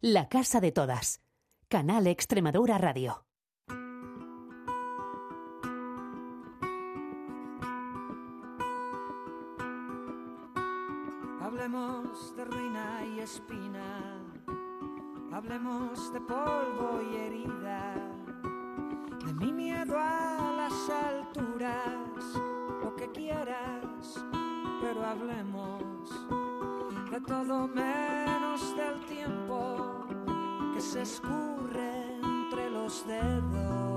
La 0.00 0.28
Casa 0.28 0.60
de 0.60 0.70
Todas. 0.70 1.24
Canal 1.66 2.06
Extremadura 2.06 2.78
Radio. 2.78 3.26
Hablemos 11.42 12.36
de 12.36 12.44
ruina 12.44 13.04
y 13.06 13.18
espina, 13.18 14.22
hablemos 15.32 16.12
de 16.12 16.20
polvo 16.20 17.02
y 17.02 17.16
herida, 17.16 17.94
de 19.26 19.32
mi 19.32 19.52
miedo 19.52 19.98
a 19.98 20.54
las 20.56 20.90
alturas, 20.90 22.22
lo 22.84 22.94
que 22.94 23.10
quieras, 23.10 24.24
pero 24.80 25.04
hablemos 25.04 26.08
de 27.10 27.20
todo 27.22 27.66
menos 27.66 28.37
del 28.76 29.00
tiempo 29.06 30.04
que 30.74 30.80
se 30.80 31.02
escurre 31.02 32.16
entre 32.22 32.70
los 32.70 33.06
dedos. 33.06 33.87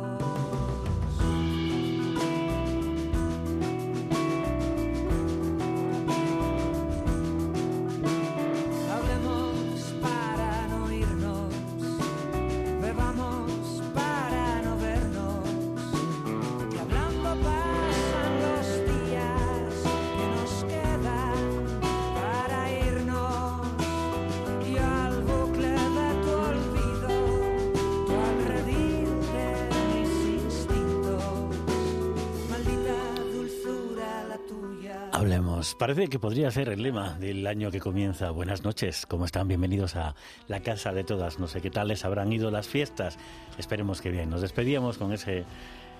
Parece 35.77 36.07
que 36.07 36.19
podría 36.19 36.51
ser 36.51 36.69
el 36.69 36.83
lema 36.83 37.17
del 37.19 37.45
año 37.47 37.71
que 37.71 37.79
comienza. 37.79 38.31
Buenas 38.31 38.63
noches, 38.63 39.05
¿cómo 39.05 39.25
están? 39.25 39.47
Bienvenidos 39.47 39.95
a 39.95 40.15
la 40.47 40.61
casa 40.61 40.91
de 40.93 41.03
todas. 41.03 41.39
No 41.39 41.47
sé 41.47 41.61
qué 41.61 41.69
tal 41.69 41.87
les 41.87 42.05
habrán 42.05 42.31
ido 42.31 42.51
las 42.51 42.67
fiestas. 42.67 43.17
Esperemos 43.57 44.01
que 44.01 44.09
bien. 44.09 44.29
Nos 44.29 44.41
despedíamos 44.41 44.97
con 44.97 45.11
ese 45.11 45.45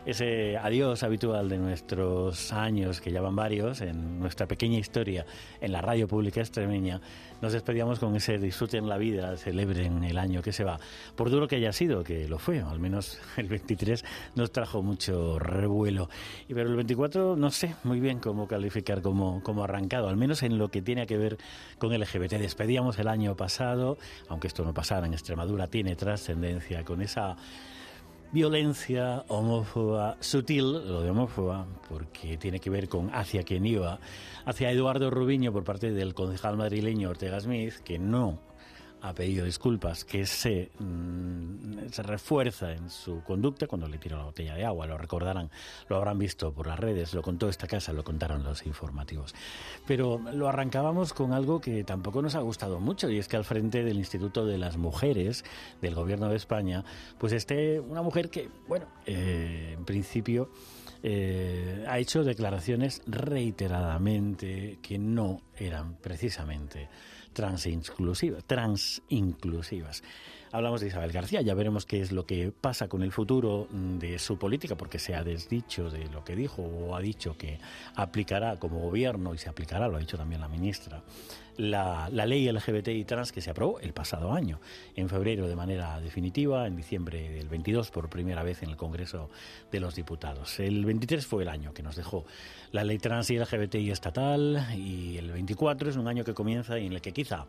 ese 0.05 0.57
adiós 0.57 1.03
habitual 1.03 1.47
de 1.47 1.57
nuestros 1.57 2.52
años, 2.53 3.02
que 3.02 3.11
ya 3.11 3.21
van 3.21 3.35
varios, 3.35 3.81
en 3.81 4.19
nuestra 4.19 4.47
pequeña 4.47 4.80
historia 4.80 5.25
en 5.59 5.71
la 5.71 5.81
radio 5.81 6.07
pública 6.07 6.39
extremeña, 6.39 7.02
nos 7.41 7.53
despedíamos 7.53 7.99
con 7.99 8.16
ese 8.16 8.38
disfruten 8.38 8.88
la 8.88 8.97
vida, 8.97 9.35
celebren 9.38 10.03
el 10.03 10.17
año 10.17 10.41
que 10.41 10.52
se 10.52 10.63
va. 10.63 10.79
Por 11.16 11.29
duro 11.29 11.47
que 11.47 11.55
haya 11.55 11.72
sido, 11.72 12.03
que 12.03 12.27
lo 12.27 12.39
fue, 12.39 12.59
al 12.59 12.79
menos 12.79 13.19
el 13.38 13.47
23 13.47 14.03
nos 14.35 14.52
trajo 14.52 14.81
mucho 14.81 15.39
revuelo. 15.39 16.09
Y 16.47 16.53
pero 16.53 16.69
el 16.69 16.75
24 16.75 17.35
no 17.35 17.52
sé 17.52 17.75
muy 17.83 17.99
bien 17.99 18.19
cómo 18.19 18.47
calificar 18.47 19.02
como, 19.02 19.41
como 19.44 19.63
arrancado, 19.63 20.09
al 20.09 20.17
menos 20.17 20.44
en 20.44 20.57
lo 20.57 20.69
que 20.69 20.81
tiene 20.81 21.05
que 21.05 21.17
ver 21.17 21.38
con 21.77 21.97
LGBT. 21.97 22.33
Despedíamos 22.33 22.97
el 22.99 23.07
año 23.07 23.35
pasado, 23.35 23.97
aunque 24.29 24.47
esto 24.47 24.63
no 24.63 24.73
pasara 24.73 25.07
en 25.07 25.13
Extremadura, 25.13 25.67
tiene 25.67 25.95
trascendencia 25.95 26.83
con 26.83 27.02
esa 27.02 27.35
violencia 28.32 29.26
homófoba 29.28 30.18
sutil, 30.20 30.72
lo 30.72 31.02
de 31.02 31.10
homófoba, 31.10 31.66
porque 31.90 32.38
tiene 32.38 32.60
que 32.60 32.70
ver 32.70 32.88
con 32.88 33.10
hacia 33.14 33.44
quien 33.44 33.66
iba, 33.66 34.00
hacia 34.46 34.72
Eduardo 34.72 35.10
Rubiño 35.10 35.52
por 35.52 35.64
parte 35.64 35.92
del 35.92 36.14
concejal 36.14 36.58
madrileño 36.58 37.09
Ortega 37.09 37.40
Smith, 37.40 37.76
que 37.84 38.00
no 38.00 38.40
ha 39.02 39.13
pedido 39.13 39.45
disculpas, 39.45 40.05
que 40.05 40.25
se, 40.25 40.71
mm, 40.80 41.89
se 41.91 42.03
refuerza 42.03 42.71
en 42.71 42.89
su 42.89 43.23
conducta 43.23 43.67
cuando 43.67 43.88
le 43.88 43.97
tiró 43.97 44.17
la 44.17 44.25
botella 44.25 44.55
de 44.55 44.66
agua. 44.66 44.85
Lo 44.85 44.97
recordarán, 44.97 45.49
lo 45.89 45.95
habrán 45.95 46.19
visto 46.19 46.53
por 46.53 46.67
las 46.67 46.80
redes, 46.80 47.13
lo 47.13 47.22
contó 47.22 47.49
esta 47.49 47.67
casa, 47.67 47.94
lo 47.94 48.03
contaron 48.03 48.44
los 48.44 48.66
informativos. 48.66 49.34
Pero 49.88 50.19
lo 50.34 50.47
arrancábamos 50.47 51.13
con 51.13 51.34
algo 51.34 51.59
que 51.59 51.84
tampoco 51.84 52.22
nos 52.22 52.35
ha 52.35 52.41
gustado 52.41 52.79
mucho, 52.79 53.09
y 53.09 53.17
es 53.17 53.28
que 53.28 53.38
al 53.38 53.45
frente 53.45 53.84
del 53.84 53.97
Instituto 53.97 54.45
de 54.45 54.57
las 54.57 54.78
Mujeres 54.78 55.44
del 55.81 55.95
Gobierno 55.95 56.29
de 56.29 56.35
España, 56.35 56.84
pues 57.17 57.34
esté 57.34 57.79
una 57.79 58.01
mujer 58.01 58.29
que, 58.29 58.50
bueno, 58.67 58.85
eh, 59.06 59.75
en 59.78 59.85
principio... 59.85 60.50
Eh, 61.03 61.84
ha 61.88 61.97
hecho 61.97 62.23
declaraciones 62.23 63.01
reiteradamente 63.07 64.78
que 64.84 65.00
no 65.00 65.41
eran 65.57 65.95
precisamente 65.95 66.90
transinclusivas, 67.34 68.44
transinclusivas. 68.46 70.03
Hablamos 70.53 70.81
de 70.81 70.88
Isabel 70.88 71.13
García, 71.13 71.39
ya 71.39 71.53
veremos 71.53 71.85
qué 71.85 72.01
es 72.01 72.12
lo 72.12 72.25
que 72.25 72.51
pasa 72.51 72.89
con 72.89 73.03
el 73.03 73.13
futuro 73.13 73.69
de 73.72 74.19
su 74.19 74.38
política, 74.38 74.75
porque 74.75 75.00
se 75.00 75.16
ha 75.16 75.23
desdicho 75.23 75.89
de 75.89 76.09
lo 76.09 76.25
que 76.25 76.35
dijo 76.35 76.62
o 76.62 76.94
ha 76.94 77.00
dicho 77.00 77.38
que 77.38 77.57
aplicará 77.95 78.59
como 78.59 78.79
gobierno, 78.79 79.34
y 79.34 79.38
se 79.38 79.47
aplicará, 79.47 79.88
lo 79.88 79.95
ha 79.95 80.00
dicho 80.00 80.17
también 80.17 80.41
la 80.41 80.50
ministra, 80.50 81.03
la, 81.56 82.09
la 82.11 82.25
ley 82.25 82.51
LGBTI 82.51 83.06
trans 83.06 83.31
que 83.31 83.40
se 83.40 83.50
aprobó 83.50 83.79
el 83.79 83.94
pasado 83.94 84.34
año, 84.34 84.59
en 84.97 85.07
febrero 85.07 85.47
de 85.47 85.56
manera 85.56 86.01
definitiva, 86.01 86.67
en 86.67 86.75
diciembre 86.75 87.29
del 87.29 87.47
22 87.47 87.90
por 87.90 88.09
primera 88.09 88.44
vez 88.44 88.61
en 88.61 88.72
el 88.72 88.75
Congreso 88.75 89.29
de 89.72 89.79
los 89.79 89.95
Diputados. 89.95 90.59
El 90.59 90.84
23 90.84 91.25
fue 91.25 91.44
el 91.44 91.50
año 91.50 91.73
que 91.73 91.81
nos 91.81 91.95
dejó 91.95 92.25
la 92.73 92.84
ley 92.84 92.97
trans 92.97 93.29
y 93.29 93.40
LGBTI 93.40 93.90
estatal 93.90 94.67
y 94.75 95.16
el 95.16 95.31
24 95.31 95.90
es 95.90 95.95
un 95.95 96.09
año 96.09 96.25
que 96.25 96.34
comienza 96.34 96.78
y 96.78 96.88
en 96.88 96.94
el 96.94 97.01
que 97.01 97.13
quizá 97.13 97.45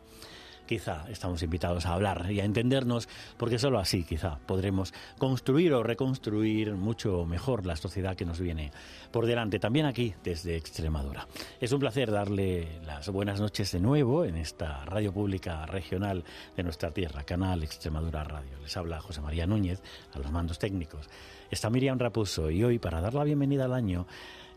quizá 0.66 1.04
estamos 1.08 1.42
invitados 1.42 1.86
a 1.86 1.94
hablar 1.94 2.30
y 2.30 2.40
a 2.40 2.44
entendernos, 2.44 3.08
porque 3.36 3.58
solo 3.58 3.78
así 3.78 4.04
quizá 4.04 4.38
podremos 4.46 4.92
construir 5.18 5.72
o 5.74 5.82
reconstruir 5.82 6.74
mucho 6.74 7.24
mejor 7.26 7.66
la 7.66 7.76
sociedad 7.76 8.16
que 8.16 8.24
nos 8.24 8.40
viene 8.40 8.72
por 9.10 9.26
delante, 9.26 9.58
también 9.58 9.86
aquí 9.86 10.14
desde 10.22 10.56
Extremadura. 10.56 11.26
Es 11.60 11.72
un 11.72 11.80
placer 11.80 12.10
darle 12.10 12.80
las 12.84 13.08
buenas 13.08 13.40
noches 13.40 13.72
de 13.72 13.80
nuevo 13.80 14.24
en 14.24 14.36
esta 14.36 14.84
radio 14.84 15.12
pública 15.12 15.66
regional 15.66 16.24
de 16.56 16.62
nuestra 16.62 16.90
tierra, 16.90 17.24
Canal 17.24 17.62
Extremadura 17.62 18.24
Radio. 18.24 18.58
Les 18.60 18.76
habla 18.76 19.00
José 19.00 19.20
María 19.20 19.46
Núñez 19.46 19.82
a 20.14 20.18
los 20.18 20.30
mandos 20.30 20.58
técnicos. 20.58 21.08
Está 21.50 21.68
Miriam 21.68 21.98
Rapuso 21.98 22.50
y 22.50 22.64
hoy, 22.64 22.78
para 22.78 23.00
dar 23.00 23.12
la 23.14 23.24
bienvenida 23.24 23.66
al 23.66 23.74
año, 23.74 24.06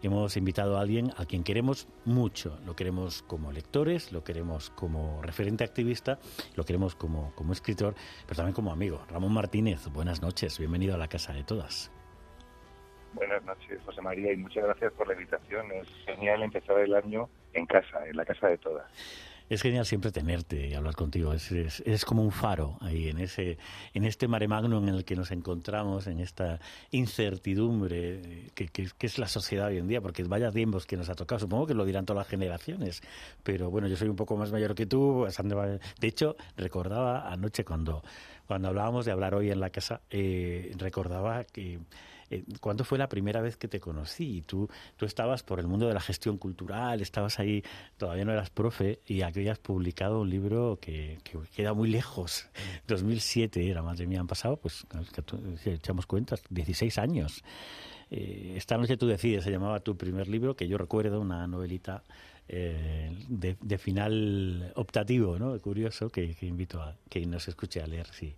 hemos 0.01 0.37
invitado 0.37 0.77
a 0.77 0.81
alguien 0.81 1.11
a 1.17 1.25
quien 1.25 1.43
queremos 1.43 1.87
mucho. 2.05 2.59
Lo 2.65 2.75
queremos 2.75 3.23
como 3.23 3.51
lectores, 3.51 4.11
lo 4.11 4.23
queremos 4.23 4.69
como 4.71 5.21
referente 5.21 5.63
activista, 5.63 6.19
lo 6.55 6.63
queremos 6.63 6.95
como, 6.95 7.33
como 7.35 7.53
escritor, 7.53 7.95
pero 8.25 8.37
también 8.37 8.53
como 8.53 8.71
amigo. 8.71 9.01
Ramón 9.09 9.33
Martínez, 9.33 9.87
buenas 9.89 10.21
noches, 10.21 10.59
bienvenido 10.59 10.95
a 10.95 10.97
la 10.97 11.07
Casa 11.07 11.33
de 11.33 11.43
Todas. 11.43 11.91
Buenas 13.13 13.43
noches, 13.45 13.79
José 13.85 14.01
María, 14.01 14.33
y 14.33 14.37
muchas 14.37 14.65
gracias 14.65 14.91
por 14.93 15.07
la 15.07 15.13
invitación. 15.13 15.71
Es 15.71 15.87
genial 16.05 16.43
empezar 16.43 16.77
el 16.79 16.93
año 16.93 17.29
en 17.53 17.65
casa, 17.65 18.05
en 18.05 18.17
la 18.17 18.25
Casa 18.25 18.47
de 18.47 18.57
Todas. 18.57 18.91
Es 19.47 19.61
genial 19.61 19.85
siempre 19.85 20.11
tenerte 20.11 20.67
y 20.67 20.73
hablar 20.73 20.95
contigo. 20.95 21.31
Es, 21.31 21.51
es, 21.51 22.05
como 22.05 22.23
un 22.23 22.31
faro 22.31 22.77
ahí 22.81 23.09
en 23.09 23.19
ese 23.19 23.59
en 23.93 24.03
este 24.03 24.27
mare 24.27 24.47
magnum 24.47 24.87
en 24.87 24.95
el 24.95 25.05
que 25.05 25.15
nos 25.15 25.29
encontramos, 25.29 26.07
en 26.07 26.19
esta 26.19 26.59
incertidumbre 26.89 28.49
que, 28.55 28.67
que, 28.67 28.89
es 28.99 29.19
la 29.19 29.27
sociedad 29.27 29.67
hoy 29.67 29.77
en 29.77 29.87
día, 29.87 30.01
porque 30.01 30.23
vaya 30.23 30.51
tiempos 30.51 30.87
que 30.87 30.97
nos 30.97 31.09
ha 31.09 31.15
tocado. 31.15 31.39
Supongo 31.39 31.67
que 31.67 31.75
lo 31.75 31.85
dirán 31.85 32.05
todas 32.05 32.21
las 32.21 32.27
generaciones, 32.27 33.03
pero 33.43 33.69
bueno, 33.69 33.87
yo 33.87 33.97
soy 33.97 34.09
un 34.09 34.15
poco 34.15 34.35
más 34.35 34.51
mayor 34.51 34.73
que 34.73 34.87
tú. 34.87 35.27
De 35.99 36.07
hecho, 36.07 36.35
recordaba 36.57 37.31
anoche 37.31 37.63
cuando, 37.63 38.03
cuando 38.47 38.69
hablábamos 38.69 39.05
de 39.05 39.11
hablar 39.11 39.35
hoy 39.35 39.51
en 39.51 39.59
la 39.59 39.69
casa, 39.69 40.01
eh, 40.09 40.71
recordaba 40.77 41.43
que 41.43 41.79
eh, 42.29 42.43
¿Cuándo 42.59 42.83
fue 42.83 42.97
la 42.97 43.07
primera 43.07 43.41
vez 43.41 43.57
que 43.57 43.67
te 43.67 43.79
conocí? 43.79 44.43
Tú, 44.45 44.69
tú 44.97 45.05
estabas 45.05 45.43
por 45.43 45.59
el 45.59 45.67
mundo 45.67 45.87
de 45.87 45.93
la 45.93 46.01
gestión 46.01 46.37
cultural, 46.37 47.01
estabas 47.01 47.39
ahí, 47.39 47.63
todavía 47.97 48.25
no 48.25 48.31
eras 48.31 48.49
profe, 48.49 48.99
y 49.05 49.21
habías 49.21 49.59
publicado 49.59 50.21
un 50.21 50.29
libro 50.29 50.79
que, 50.81 51.19
queda 51.55 51.73
muy 51.73 51.89
lejos. 51.89 52.49
2007 52.87 53.69
era, 53.69 53.81
madre 53.83 54.07
mía, 54.07 54.19
han 54.19 54.27
pasado, 54.27 54.57
pues, 54.57 54.85
si 55.63 55.69
echamos 55.69 56.05
cuentas, 56.05 56.41
16 56.49 56.97
años. 56.97 57.43
Eh, 58.09 58.53
esta 58.55 58.77
noche 58.77 58.97
tú 58.97 59.07
decides, 59.07 59.43
se 59.43 59.51
llamaba 59.51 59.79
tu 59.79 59.97
primer 59.97 60.27
libro, 60.27 60.55
que 60.55 60.67
yo 60.67 60.77
recuerdo, 60.77 61.19
una 61.19 61.45
novelita 61.47 62.03
eh, 62.47 63.11
de, 63.27 63.77
final 63.77 64.71
optativo, 64.75 65.39
¿no? 65.39 65.59
Curioso, 65.59 66.09
que, 66.09 66.35
que 66.35 66.45
invito 66.45 66.81
a 66.81 66.95
que 67.09 67.25
nos 67.25 67.47
escuche 67.47 67.81
a 67.81 67.87
leer 67.87 68.07
si, 68.07 68.35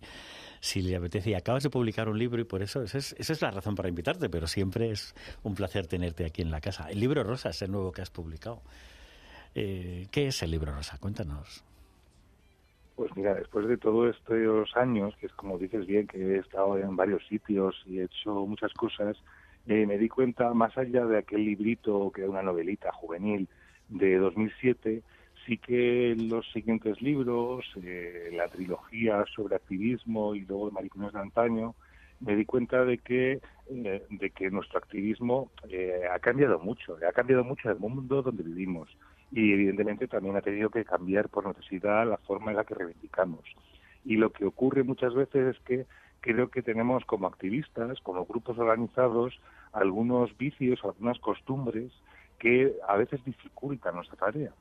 si 0.60 0.82
le 0.82 0.96
apetece. 0.96 1.30
Y 1.30 1.34
acabas 1.34 1.62
de 1.62 1.70
publicar 1.70 2.08
un 2.08 2.18
libro 2.18 2.40
y 2.40 2.44
por 2.44 2.62
eso 2.62 2.82
esa 2.82 2.98
es, 2.98 3.42
la 3.42 3.50
razón 3.50 3.74
para 3.74 3.88
invitarte, 3.88 4.28
pero 4.28 4.46
siempre 4.46 4.90
es 4.90 5.14
un 5.42 5.54
placer 5.54 5.86
tenerte 5.86 6.24
aquí 6.24 6.42
en 6.42 6.50
la 6.50 6.60
casa. 6.60 6.88
El 6.90 7.00
libro 7.00 7.22
Rosa 7.24 7.50
es 7.50 7.62
el 7.62 7.70
nuevo 7.70 7.92
que 7.92 8.02
has 8.02 8.10
publicado. 8.10 8.62
Eh, 9.54 10.06
¿Qué 10.10 10.28
es 10.28 10.42
el 10.42 10.50
libro 10.50 10.72
Rosa? 10.74 10.98
Cuéntanos. 10.98 11.64
Pues 12.96 13.16
mira, 13.16 13.34
después 13.34 13.68
de 13.68 13.76
todos 13.76 14.16
estos 14.16 14.76
años, 14.76 15.14
que 15.20 15.26
es 15.26 15.32
como 15.34 15.56
dices 15.56 15.86
bien, 15.86 16.06
que 16.06 16.18
he 16.18 16.38
estado 16.38 16.76
en 16.78 16.96
varios 16.96 17.24
sitios 17.28 17.80
y 17.86 18.00
he 18.00 18.04
hecho 18.04 18.44
muchas 18.44 18.72
cosas, 18.74 19.16
eh, 19.68 19.86
me 19.86 19.98
di 19.98 20.08
cuenta, 20.08 20.52
más 20.54 20.76
allá 20.76 21.04
de 21.04 21.18
aquel 21.18 21.44
librito 21.44 22.10
que 22.10 22.22
era 22.22 22.30
una 22.30 22.42
novelita 22.42 22.90
juvenil 22.92 23.48
de 23.88 24.16
2007, 24.16 25.02
sí 25.48 25.56
que 25.56 26.14
los 26.18 26.46
siguientes 26.52 27.00
libros, 27.00 27.64
eh, 27.82 28.30
la 28.32 28.48
trilogía 28.48 29.24
sobre 29.34 29.56
activismo 29.56 30.34
y 30.34 30.42
luego 30.42 30.66
de 30.66 30.72
Maricones 30.72 31.12
de 31.14 31.20
Antaño, 31.20 31.74
me 32.20 32.36
di 32.36 32.44
cuenta 32.44 32.84
de 32.84 32.98
que, 32.98 33.40
eh, 33.70 34.06
de 34.10 34.30
que 34.30 34.50
nuestro 34.50 34.78
activismo 34.78 35.50
eh, 35.70 36.02
ha 36.12 36.18
cambiado 36.18 36.58
mucho, 36.58 36.98
ha 37.08 37.12
cambiado 37.12 37.44
mucho 37.44 37.70
el 37.70 37.78
mundo 37.78 38.22
donde 38.22 38.42
vivimos 38.42 38.90
y 39.32 39.52
evidentemente 39.52 40.06
también 40.06 40.36
ha 40.36 40.42
tenido 40.42 40.68
que 40.68 40.84
cambiar 40.84 41.28
por 41.30 41.46
necesidad 41.46 42.06
la 42.06 42.18
forma 42.18 42.50
en 42.50 42.58
la 42.58 42.64
que 42.64 42.74
reivindicamos. 42.74 43.44
Y 44.04 44.16
lo 44.16 44.30
que 44.30 44.44
ocurre 44.44 44.82
muchas 44.82 45.14
veces 45.14 45.56
es 45.56 45.62
que 45.62 45.86
creo 46.20 46.50
que 46.50 46.62
tenemos 46.62 47.04
como 47.06 47.26
activistas, 47.26 48.00
como 48.00 48.26
grupos 48.26 48.58
organizados, 48.58 49.38
algunos 49.72 50.36
vicios, 50.36 50.80
algunas 50.84 51.18
costumbres 51.20 51.92
que 52.38 52.74
a 52.86 52.96
veces 52.96 53.24
dificultan 53.24 53.94
nuestra 53.94 54.16
tarea. 54.16 54.52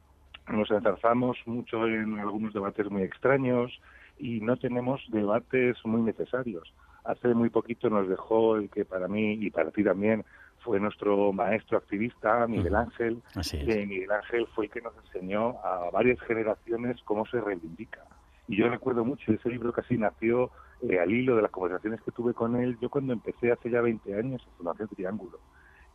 Nos 0.50 0.72
enzarzamos 0.72 1.38
mucho 1.46 1.86
en 1.88 2.20
algunos 2.20 2.54
debates 2.54 2.90
muy 2.90 3.04
extraños 3.04 3.80
y 4.18 4.40
no 4.40 4.58
tenemos 4.58 5.02
debates 5.10 5.78
muy 5.84 6.02
necesarios. 6.02 6.74
Hace 7.04 7.34
muy 7.34 7.50
poquito 7.50 7.90
nos 7.90 8.08
dejó 8.08 8.58
el 8.58 8.70
que 8.70 8.86
para 8.86 9.08
mí 9.08 9.34
y 9.34 9.50
para 9.50 9.72
ti 9.72 9.84
también 9.84 10.24
fue 10.60 10.80
nuestro 10.80 11.32
maestro 11.32 11.78
activista, 11.78 12.46
Miguel 12.48 12.76
Ángel. 12.76 13.22
Eh, 13.54 13.86
Miguel 13.86 14.12
Ángel 14.12 14.48
fue 14.54 14.66
el 14.66 14.72
que 14.72 14.82
nos 14.82 14.94
enseñó 15.06 15.58
a 15.64 15.90
varias 15.92 16.20
generaciones 16.22 16.98
cómo 17.04 17.26
se 17.26 17.40
reivindica. 17.40 18.04
Y 18.48 18.58
yo 18.58 18.70
recuerdo 18.70 19.04
mucho, 19.04 19.32
ese 19.32 19.50
libro 19.50 19.74
casi 19.74 19.98
nació 19.98 20.52
eh, 20.82 21.00
al 21.00 21.12
hilo 21.12 21.36
de 21.36 21.42
las 21.42 21.52
conversaciones 21.52 22.02
que 22.02 22.12
tuve 22.12 22.34
con 22.34 22.56
él, 22.56 22.78
yo 22.82 22.90
cuando 22.90 23.14
empecé 23.14 23.52
hace 23.52 23.70
ya 23.70 23.82
20 23.82 24.14
años 24.16 24.42
en 24.46 24.54
Fundación 24.58 24.90
Triángulo. 24.90 25.40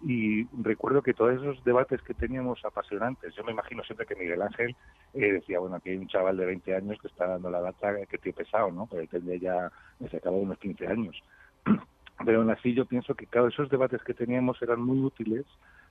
Y 0.05 0.45
recuerdo 0.63 1.03
que 1.03 1.15
todos 1.15 1.35
esos 1.35 1.63
debates 1.65 2.03
que 2.03 2.15
teníamos 2.15 2.65
apasionantes, 2.65 3.35
yo 3.37 3.45
me 3.45 3.53
imagino 3.53 3.85
siempre 3.85 4.07
que 4.07 4.17
Miguel 4.17 4.43
Ángel 4.43 4.75
eh, 5.15 5.33
decía, 5.33 5.61
bueno, 5.61 5.77
aquí 5.77 5.91
hay 5.91 5.97
un 5.97 6.09
chaval 6.09 6.37
de 6.37 6.47
20 6.47 6.75
años 6.75 6.99
que 7.01 7.07
está 7.07 7.29
dando 7.29 7.51
la 7.51 7.61
data, 7.61 7.95
que 8.07 8.19
tío 8.19 8.33
pesado, 8.33 8.73
¿no? 8.73 8.89
Él 8.93 9.09
tendría 9.09 9.71
ya, 10.01 10.09
se 10.11 10.17
acabó 10.17 10.39
unos 10.39 10.59
15 10.59 10.89
años. 10.89 11.23
Pero 12.25 12.41
aún 12.41 12.51
así 12.51 12.75
yo 12.75 12.85
pienso 12.87 13.15
que 13.15 13.27
cada 13.27 13.49
esos 13.49 13.71
debates 13.71 14.03
que 14.03 14.15
teníamos 14.15 14.61
eran 14.61 14.81
muy 14.81 14.99
útiles 14.99 15.47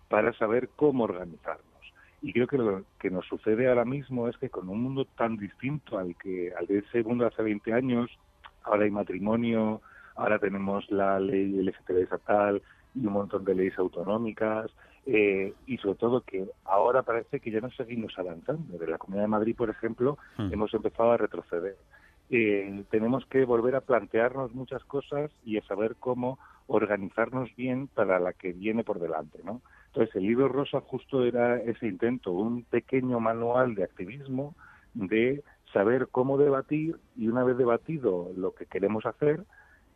para 0.10 0.34
saber 0.34 0.70
cómo 0.76 1.06
organizarnos. 1.06 1.66
Y 2.22 2.34
creo 2.34 2.48
que 2.48 2.58
lo 2.58 2.84
que 3.00 3.10
nos 3.10 3.26
sucede 3.26 3.70
ahora 3.70 3.86
mismo 3.86 4.28
es 4.28 4.38
que 4.38 4.50
con 4.50 4.68
un 4.68 4.84
mundo 4.84 5.06
tan 5.06 5.38
distinto 5.38 5.98
al 5.98 6.16
que 6.18 6.54
al 6.58 6.68
de 6.68 6.80
ese 6.80 7.04
mundo 7.04 7.26
hace 7.26 7.42
20 7.42 7.74
años, 7.74 8.12
ahora 8.64 8.84
hay 8.84 8.92
matrimonio, 8.92 9.82
ahora 10.16 10.38
tenemos 10.38 10.90
la 10.92 11.20
ley 11.20 11.52
LGTB 11.64 12.04
estatal 12.04 12.62
y 12.96 13.06
un 13.06 13.14
montón 13.14 13.44
de 13.46 13.56
leyes 13.56 13.78
autonómicas, 13.78 14.72
eh, 15.06 15.54
y 15.66 15.78
sobre 15.78 15.96
todo 15.96 16.22
que 16.22 16.46
ahora 16.66 17.02
parece 17.02 17.40
que 17.40 17.52
ya 17.52 17.60
no 17.60 17.72
seguimos 17.72 18.18
avanzando. 18.18 18.78
De 18.78 18.88
la 18.88 18.98
Comunidad 18.98 19.24
de 19.24 19.30
Madrid, 19.30 19.56
por 19.56 19.70
ejemplo, 19.70 20.18
hmm. 20.38 20.54
hemos 20.54 20.74
empezado 20.74 21.12
a 21.12 21.18
retroceder. 21.18 21.78
Eh, 22.30 22.86
tenemos 22.90 23.26
que 23.26 23.44
volver 23.44 23.76
a 23.76 23.82
plantearnos 23.82 24.54
muchas 24.54 24.84
cosas 24.86 25.32
y 25.44 25.58
a 25.58 25.64
saber 25.64 25.96
cómo 26.00 26.40
organizarnos 26.68 27.54
bien 27.58 27.88
para 27.88 28.20
la 28.20 28.32
que 28.34 28.54
viene 28.54 28.84
por 28.84 29.00
delante, 29.00 29.40
¿no? 29.44 29.62
Entonces, 29.88 30.16
el 30.16 30.24
libro 30.24 30.48
rosa 30.48 30.80
justo 30.80 31.26
era 31.26 31.58
ese 31.58 31.88
intento, 31.88 32.32
un 32.32 32.64
pequeño 32.64 33.20
manual 33.20 33.76
de 33.76 33.84
activismo 33.84 34.56
de 34.94 35.44
saber 35.74 36.08
cómo 36.10 36.38
debatir 36.38 36.96
y 37.18 37.28
una 37.28 37.44
vez 37.44 37.58
debatido 37.58 38.32
lo 38.38 38.54
que 38.54 38.66
queremos 38.66 39.06
hacer, 39.06 39.44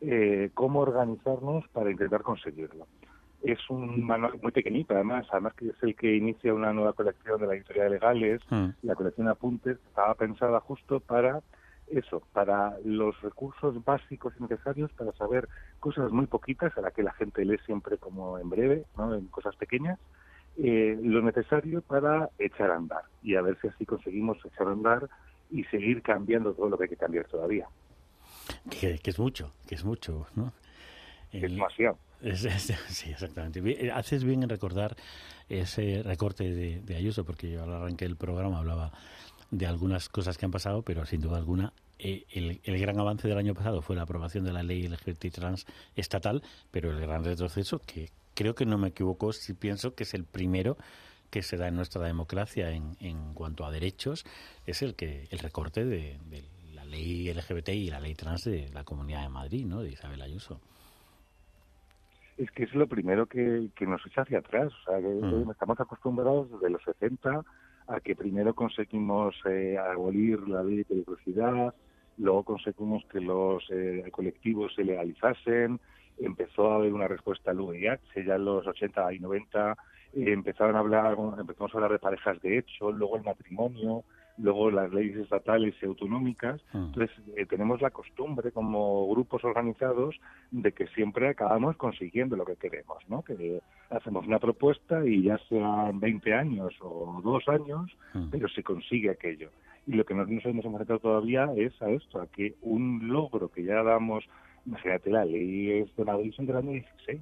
eh, 0.01 0.49
cómo 0.53 0.79
organizarnos 0.81 1.67
para 1.69 1.91
intentar 1.91 2.21
conseguirlo. 2.21 2.87
Es 3.43 3.59
un 3.69 4.03
manual 4.03 4.39
muy 4.41 4.51
pequeñito, 4.51 4.95
además, 4.95 5.27
además 5.31 5.53
que 5.53 5.69
es 5.69 5.83
el 5.83 5.95
que 5.95 6.15
inicia 6.15 6.53
una 6.53 6.73
nueva 6.73 6.93
colección 6.93 7.39
de 7.39 7.47
la 7.47 7.55
editorial 7.55 7.87
de 7.87 7.93
Legales, 7.95 8.41
mm. 8.49 8.69
la 8.83 8.95
colección 8.95 9.27
Apuntes, 9.27 9.77
estaba 9.87 10.15
pensada 10.15 10.59
justo 10.61 10.99
para 10.99 11.41
eso, 11.87 12.23
para 12.33 12.77
los 12.83 13.21
recursos 13.21 13.83
básicos 13.83 14.33
y 14.39 14.43
necesarios 14.43 14.91
para 14.93 15.11
saber 15.13 15.47
cosas 15.79 16.11
muy 16.11 16.25
poquitas, 16.25 16.75
a 16.77 16.81
la 16.81 16.91
que 16.91 17.03
la 17.03 17.13
gente 17.13 17.45
lee 17.45 17.59
siempre 17.65 17.97
como 17.97 18.39
en 18.39 18.49
breve, 18.49 18.85
¿no? 18.97 19.13
en 19.13 19.27
cosas 19.27 19.55
pequeñas, 19.55 19.99
eh, 20.57 20.97
lo 21.03 21.21
necesario 21.21 21.81
para 21.81 22.29
echar 22.39 22.71
a 22.71 22.77
andar 22.77 23.03
y 23.21 23.35
a 23.35 23.41
ver 23.41 23.57
si 23.61 23.67
así 23.67 23.85
conseguimos 23.85 24.37
echar 24.45 24.67
a 24.67 24.71
andar 24.71 25.09
y 25.51 25.63
seguir 25.65 26.01
cambiando 26.01 26.53
todo 26.53 26.69
lo 26.69 26.77
que 26.77 26.85
hay 26.85 26.89
que 26.89 26.95
cambiar 26.95 27.27
todavía. 27.27 27.67
Que, 28.69 28.99
es 29.03 29.19
mucho, 29.19 29.51
que 29.67 29.75
es 29.75 29.83
mucho, 29.83 30.27
¿no? 30.35 30.53
es 31.31 31.41
demasiado. 31.41 31.97
sí, 32.89 33.09
exactamente. 33.09 33.59
Eh, 33.59 33.91
haces 33.91 34.23
bien 34.23 34.43
en 34.43 34.49
recordar 34.49 34.95
ese 35.49 36.01
recorte 36.03 36.43
de, 36.53 36.81
de 36.81 36.95
Ayuso, 36.95 37.25
porque 37.25 37.51
yo 37.51 37.63
al 37.63 37.73
arranque 37.73 38.05
del 38.05 38.15
programa 38.15 38.59
hablaba 38.59 38.91
de 39.51 39.65
algunas 39.65 40.09
cosas 40.09 40.37
que 40.37 40.45
han 40.45 40.51
pasado, 40.51 40.81
pero 40.81 41.05
sin 41.05 41.21
duda 41.21 41.37
alguna 41.37 41.73
eh, 41.97 42.25
el, 42.31 42.59
el, 42.63 42.77
gran 42.79 42.99
avance 42.99 43.27
del 43.27 43.37
año 43.37 43.53
pasado 43.53 43.81
fue 43.81 43.95
la 43.95 44.01
aprobación 44.01 44.43
de 44.43 44.51
la 44.51 44.63
ley 44.63 44.87
LGBT 44.87 45.31
trans 45.31 45.65
estatal, 45.95 46.43
pero 46.71 46.91
el 46.91 46.99
gran 46.99 47.23
retroceso, 47.23 47.79
que 47.79 48.09
creo 48.33 48.53
que 48.53 48.65
no 48.65 48.77
me 48.77 48.89
equivoco 48.89 49.31
si 49.31 49.53
pienso 49.53 49.95
que 49.95 50.03
es 50.03 50.13
el 50.13 50.25
primero 50.25 50.77
que 51.29 51.41
se 51.41 51.57
da 51.57 51.67
en 51.69 51.75
nuestra 51.75 52.03
democracia 52.03 52.71
en, 52.71 52.97
en 52.99 53.33
cuanto 53.33 53.65
a 53.65 53.71
derechos, 53.71 54.25
es 54.65 54.81
el 54.81 54.95
que 54.95 55.27
el 55.31 55.39
recorte 55.39 55.85
de, 55.85 56.17
la 56.85 56.91
ley 56.91 57.33
LGBT 57.33 57.69
y 57.69 57.89
la 57.89 57.99
ley 57.99 58.15
trans 58.15 58.45
de 58.45 58.69
la 58.73 58.83
Comunidad 58.83 59.23
de 59.23 59.29
Madrid, 59.29 59.65
¿no? 59.65 59.81
de 59.81 59.91
Isabel 59.91 60.21
Ayuso. 60.21 60.59
Es 62.37 62.51
que 62.51 62.63
es 62.63 62.75
lo 62.75 62.87
primero 62.87 63.27
que, 63.27 63.69
que 63.75 63.85
nos 63.85 64.05
echa 64.05 64.21
hacia 64.21 64.39
atrás. 64.39 64.71
O 64.73 64.91
sea, 64.91 64.99
que 64.99 65.07
mm. 65.07 65.51
estamos 65.51 65.79
acostumbrados 65.79 66.51
desde 66.51 66.69
los 66.69 66.83
70 66.83 67.43
a 67.87 67.99
que 67.99 68.15
primero 68.15 68.53
conseguimos 68.53 69.35
eh, 69.45 69.77
abolir 69.77 70.47
la 70.47 70.63
ley 70.63 70.77
de 70.77 70.85
peligrosidad, 70.85 71.73
luego 72.17 72.43
conseguimos 72.43 73.03
que 73.11 73.21
los 73.21 73.63
eh, 73.69 74.03
colectivos 74.11 74.73
se 74.75 74.83
legalizasen, 74.83 75.79
empezó 76.17 76.71
a 76.71 76.75
haber 76.75 76.93
una 76.93 77.07
respuesta 77.07 77.51
al 77.51 77.59
VIH, 77.59 78.25
ya 78.25 78.35
en 78.35 78.45
los 78.45 78.65
80 78.65 79.13
y 79.13 79.19
90 79.19 79.71
eh, 79.71 79.75
empezaron 80.13 80.75
a 80.75 80.79
hablar, 80.79 81.15
empezamos 81.37 81.73
a 81.73 81.77
hablar 81.77 81.91
de 81.91 81.99
parejas 81.99 82.41
de 82.41 82.57
hecho, 82.57 82.91
luego 82.91 83.17
el 83.17 83.23
matrimonio, 83.23 84.03
luego 84.37 84.71
las 84.71 84.91
leyes 84.93 85.17
estatales 85.17 85.75
y 85.81 85.85
autonómicas. 85.85 86.61
Mm. 86.73 86.85
Entonces, 86.85 87.11
eh, 87.35 87.45
tenemos 87.45 87.81
la 87.81 87.91
costumbre 87.91 88.51
como 88.51 89.07
grupos 89.09 89.43
organizados 89.43 90.15
de 90.51 90.71
que 90.71 90.87
siempre 90.87 91.29
acabamos 91.29 91.77
consiguiendo 91.77 92.35
lo 92.35 92.45
que 92.45 92.55
queremos, 92.55 92.97
¿no? 93.07 93.21
Que 93.21 93.61
hacemos 93.89 94.25
una 94.27 94.39
propuesta 94.39 95.05
y 95.05 95.23
ya 95.23 95.37
sean 95.49 95.99
20 95.99 96.33
años 96.33 96.73
o 96.81 97.21
dos 97.23 97.47
años, 97.47 97.91
mm. 98.13 98.29
pero 98.31 98.47
se 98.49 98.63
consigue 98.63 99.09
aquello. 99.09 99.49
Y 99.87 99.93
lo 99.93 100.03
que 100.03 100.15
no 100.15 100.25
nos 100.25 100.45
hemos 100.45 100.65
enfrentado 100.65 100.99
todavía 100.99 101.49
es 101.55 101.79
a 101.81 101.89
esto, 101.89 102.19
a 102.19 102.27
que 102.27 102.55
un 102.61 103.07
logro 103.07 103.49
que 103.49 103.63
ya 103.63 103.83
damos, 103.83 104.25
imagínate, 104.65 105.11
la 105.11 105.25
ley 105.25 105.71
es 105.71 105.95
de 105.95 106.03
Madrid 106.03 106.33
son 106.35 106.47
del 106.47 106.57
año 106.57 106.71
16. 106.71 107.21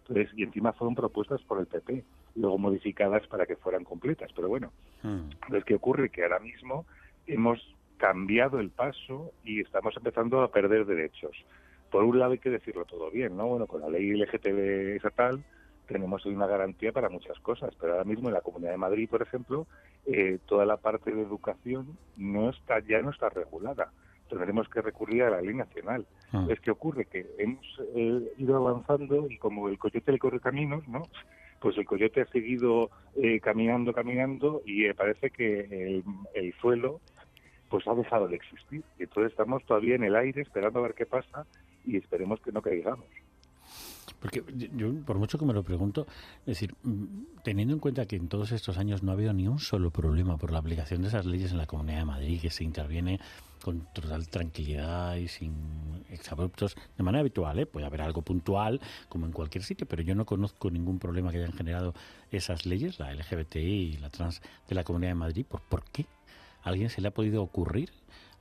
Entonces, 0.00 0.30
y 0.36 0.42
encima 0.42 0.72
fueron 0.72 0.94
propuestas 0.94 1.42
por 1.42 1.60
el 1.60 1.66
PP 1.66 2.02
luego 2.38 2.58
modificadas 2.58 3.26
para 3.26 3.46
que 3.46 3.56
fueran 3.56 3.84
completas. 3.84 4.30
Pero 4.34 4.48
bueno, 4.48 4.72
mm. 5.02 5.54
es 5.54 5.64
que 5.64 5.74
ocurre 5.74 6.10
que 6.10 6.22
ahora 6.22 6.38
mismo 6.38 6.86
hemos 7.26 7.60
cambiado 7.98 8.60
el 8.60 8.70
paso 8.70 9.32
y 9.44 9.60
estamos 9.60 9.96
empezando 9.96 10.40
a 10.42 10.50
perder 10.50 10.86
derechos. 10.86 11.36
Por 11.90 12.04
un 12.04 12.18
lado 12.18 12.32
hay 12.32 12.38
que 12.38 12.50
decirlo 12.50 12.84
todo 12.84 13.10
bien, 13.10 13.36
¿no? 13.36 13.46
Bueno, 13.46 13.66
con 13.66 13.80
la 13.80 13.88
ley 13.88 14.12
LGTB 14.12 14.96
estatal 14.96 15.42
tenemos 15.86 16.24
una 16.26 16.46
garantía 16.46 16.92
para 16.92 17.08
muchas 17.08 17.38
cosas, 17.40 17.74
pero 17.80 17.92
ahora 17.92 18.04
mismo 18.04 18.28
en 18.28 18.34
la 18.34 18.42
Comunidad 18.42 18.72
de 18.72 18.76
Madrid, 18.76 19.08
por 19.08 19.22
ejemplo, 19.22 19.66
eh, 20.06 20.38
toda 20.46 20.66
la 20.66 20.76
parte 20.76 21.10
de 21.10 21.22
educación 21.22 21.98
no 22.16 22.50
está 22.50 22.78
ya 22.80 23.00
no 23.00 23.10
está 23.10 23.30
regulada. 23.30 23.90
Tendremos 24.28 24.68
que 24.68 24.82
recurrir 24.82 25.22
a 25.22 25.30
la 25.30 25.40
ley 25.40 25.54
nacional. 25.54 26.06
Ah. 26.32 26.46
Es 26.50 26.60
que 26.60 26.70
ocurre 26.70 27.06
que 27.06 27.26
hemos 27.38 27.64
eh, 27.94 28.32
ido 28.36 28.56
avanzando 28.56 29.26
y 29.30 29.38
como 29.38 29.70
el 29.70 29.78
coyote 29.78 30.12
le 30.12 30.18
corre 30.18 30.40
caminos, 30.40 30.86
¿no? 30.86 31.02
Pues 31.60 31.76
el 31.76 31.84
coyote 31.84 32.20
ha 32.20 32.26
seguido 32.26 32.90
eh, 33.16 33.40
caminando, 33.40 33.92
caminando 33.92 34.62
y 34.64 34.84
eh, 34.84 34.94
parece 34.94 35.30
que 35.30 36.02
el, 36.34 36.54
suelo 36.60 37.00
pues 37.68 37.86
ha 37.86 37.94
dejado 37.94 38.28
de 38.28 38.36
existir. 38.36 38.82
Entonces 38.98 39.32
estamos 39.32 39.64
todavía 39.64 39.94
en 39.94 40.04
el 40.04 40.16
aire 40.16 40.42
esperando 40.42 40.78
a 40.78 40.82
ver 40.82 40.94
qué 40.94 41.06
pasa 41.06 41.46
y 41.84 41.96
esperemos 41.96 42.40
que 42.40 42.52
no 42.52 42.62
caigamos. 42.62 43.06
Porque 44.20 44.42
yo, 44.76 44.92
por 45.04 45.18
mucho 45.18 45.38
que 45.38 45.44
me 45.44 45.52
lo 45.52 45.62
pregunto, 45.62 46.06
es 46.40 46.46
decir, 46.46 46.74
mm, 46.82 47.42
teniendo 47.44 47.74
en 47.74 47.80
cuenta 47.80 48.06
que 48.06 48.16
en 48.16 48.28
todos 48.28 48.52
estos 48.52 48.76
años 48.78 49.02
no 49.02 49.12
ha 49.12 49.14
habido 49.14 49.32
ni 49.32 49.46
un 49.46 49.60
solo 49.60 49.90
problema 49.90 50.36
por 50.36 50.52
la 50.52 50.58
aplicación 50.58 51.02
de 51.02 51.08
esas 51.08 51.24
leyes 51.24 51.52
en 51.52 51.58
la 51.58 51.66
Comunidad 51.66 51.98
de 51.98 52.04
Madrid, 52.04 52.40
que 52.40 52.50
se 52.50 52.64
interviene 52.64 53.20
con 53.62 53.86
total 53.92 54.28
tranquilidad 54.28 55.16
y 55.16 55.28
sin 55.28 56.04
exabruptos, 56.10 56.76
de 56.96 57.02
manera 57.02 57.20
habitual, 57.20 57.58
¿eh? 57.58 57.66
puede 57.66 57.86
haber 57.86 58.02
algo 58.02 58.22
puntual, 58.22 58.80
como 59.08 59.26
en 59.26 59.32
cualquier 59.32 59.64
sitio, 59.64 59.86
pero 59.86 60.02
yo 60.02 60.14
no 60.14 60.24
conozco 60.24 60.70
ningún 60.70 60.98
problema 60.98 61.30
que 61.30 61.38
hayan 61.38 61.52
generado 61.52 61.94
esas 62.30 62.66
leyes, 62.66 62.98
la 62.98 63.12
LGBTI 63.12 63.58
y 63.58 63.96
la 63.98 64.10
trans 64.10 64.40
de 64.68 64.74
la 64.74 64.84
Comunidad 64.84 65.10
de 65.10 65.16
Madrid. 65.16 65.46
¿Por, 65.46 65.60
¿por 65.62 65.84
qué? 65.84 66.06
¿A 66.62 66.70
alguien 66.70 66.90
se 66.90 67.00
le 67.00 67.08
ha 67.08 67.14
podido 67.14 67.42
ocurrir 67.42 67.90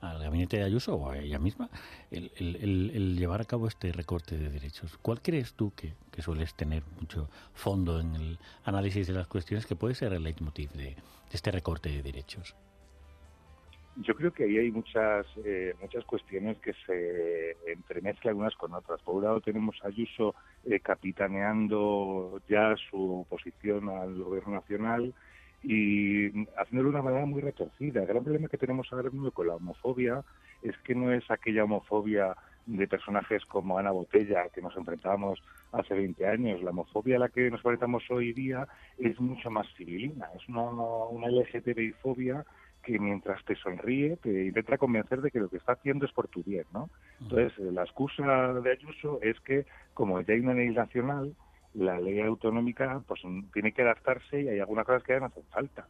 al 0.02 0.20
gabinete 0.20 0.58
de 0.58 0.64
Ayuso 0.64 0.96
o 0.96 1.10
a 1.10 1.18
ella 1.18 1.40
misma 1.40 1.70
el, 2.12 2.32
el, 2.38 3.18
llevar 3.18 3.42
a 3.42 3.46
cabo 3.46 3.68
este 3.68 3.92
recorte 3.92 4.38
de 4.38 4.50
derechos. 4.50 4.98
¿Cuál 5.02 5.22
crees 5.22 5.54
tú 5.54 5.74
que, 5.76 5.94
que, 6.12 6.22
sueles 6.22 6.54
tener 6.54 6.84
mucho 7.00 7.30
fondo 7.54 8.00
en 8.00 8.16
el 8.16 8.40
análisis 8.64 9.08
de 9.08 9.14
las 9.14 9.28
cuestiones 9.28 9.66
que 9.66 9.76
puede 9.76 9.96
ser 9.96 10.14
el 10.14 10.24
leitmotiv 10.24 10.72
de, 10.72 10.96
este 11.32 11.52
recorte 11.52 11.90
de 11.90 12.04
derechos? 12.04 12.56
Yo 13.98 14.14
creo 14.14 14.32
que 14.32 14.44
ahí 14.44 14.60
hay 14.60 14.72
muchas 14.72 15.26
eh, 15.44 15.74
muchas 15.82 16.06
cuestiones 16.06 16.60
que 16.60 16.74
se 16.86 17.58
entremezclan 17.72 18.36
unas 18.36 18.56
con 18.56 18.74
otras. 18.76 19.02
Por 19.02 19.16
un 19.16 19.24
lado 19.24 19.42
tenemos 19.42 19.76
a 19.84 19.88
Ayuso 19.88 20.36
eh, 20.66 20.80
capitaneando 20.80 22.40
ya 22.48 22.76
su 22.92 23.22
oposición 23.22 23.90
al 23.90 24.22
gobierno 24.22 24.54
nacional 24.54 25.16
y 25.64 26.46
haciéndolo 26.58 26.92
de 26.92 26.96
una 26.96 27.02
manera 27.02 27.26
muy 27.26 27.42
retorcida. 27.42 28.02
El 28.02 28.08
gran 28.08 28.24
problema 28.24 28.48
que 28.48 28.58
tenemos 28.58 28.88
ahora 28.92 29.10
mismo 29.10 29.32
con 29.32 29.48
la 29.48 29.56
homofobia 29.56 30.24
es 30.62 30.78
que 30.80 30.96
no 30.96 31.12
es 31.12 31.30
aquella 31.30 31.64
homofobia 31.64 32.36
de 32.66 32.88
personajes 32.88 33.46
como 33.46 33.78
Ana 33.78 33.92
Botella 33.92 34.50
que 34.54 34.62
nos 34.62 34.76
enfrentábamos 34.76 35.42
hace 35.72 35.94
20 35.94 36.28
años. 36.28 36.62
La 36.62 36.72
homofobia 36.72 37.16
a 37.16 37.20
la 37.20 37.30
que 37.30 37.50
nos 37.50 37.60
enfrentamos 37.60 38.04
hoy 38.10 38.34
día 38.34 38.68
es 38.98 39.20
mucho 39.20 39.50
más 39.50 39.68
civilina, 39.78 40.28
es 40.36 40.48
una, 40.50 40.64
una 40.64 41.28
LGTBI-fobia 41.28 42.46
que 42.84 43.00
mientras 43.00 43.44
te 43.44 43.56
sonríe 43.56 44.18
te 44.18 44.46
intenta 44.46 44.78
convencer 44.78 45.22
de 45.22 45.32
que 45.32 45.40
lo 45.40 45.50
que 45.50 45.58
está 45.58 45.74
haciendo 45.74 46.06
es 46.06 46.12
por 46.14 46.28
tu 46.28 46.44
bien, 46.44 46.64
¿no? 46.74 46.90
Entonces, 47.20 47.58
la 47.60 47.84
excusa 47.84 48.54
de 48.54 48.72
Ayuso 48.72 49.20
es 49.22 49.40
que 49.42 49.66
como 49.94 50.22
ya 50.22 50.34
hay 50.34 50.40
una 50.40 50.54
ley 50.54 50.70
nacional, 50.70 51.36
la 51.78 52.00
ley 52.00 52.20
autonómica 52.22 53.02
pues 53.08 53.22
tiene 53.54 53.72
que 53.72 53.84
adaptarse 53.84 54.42
y 54.42 54.50
hay 54.50 54.60
algunas 54.60 54.86
cosas 54.86 55.04
que 55.04 55.14
ya 55.14 55.20
no 55.20 55.28
hacen 55.28 55.44
falta. 55.52 55.88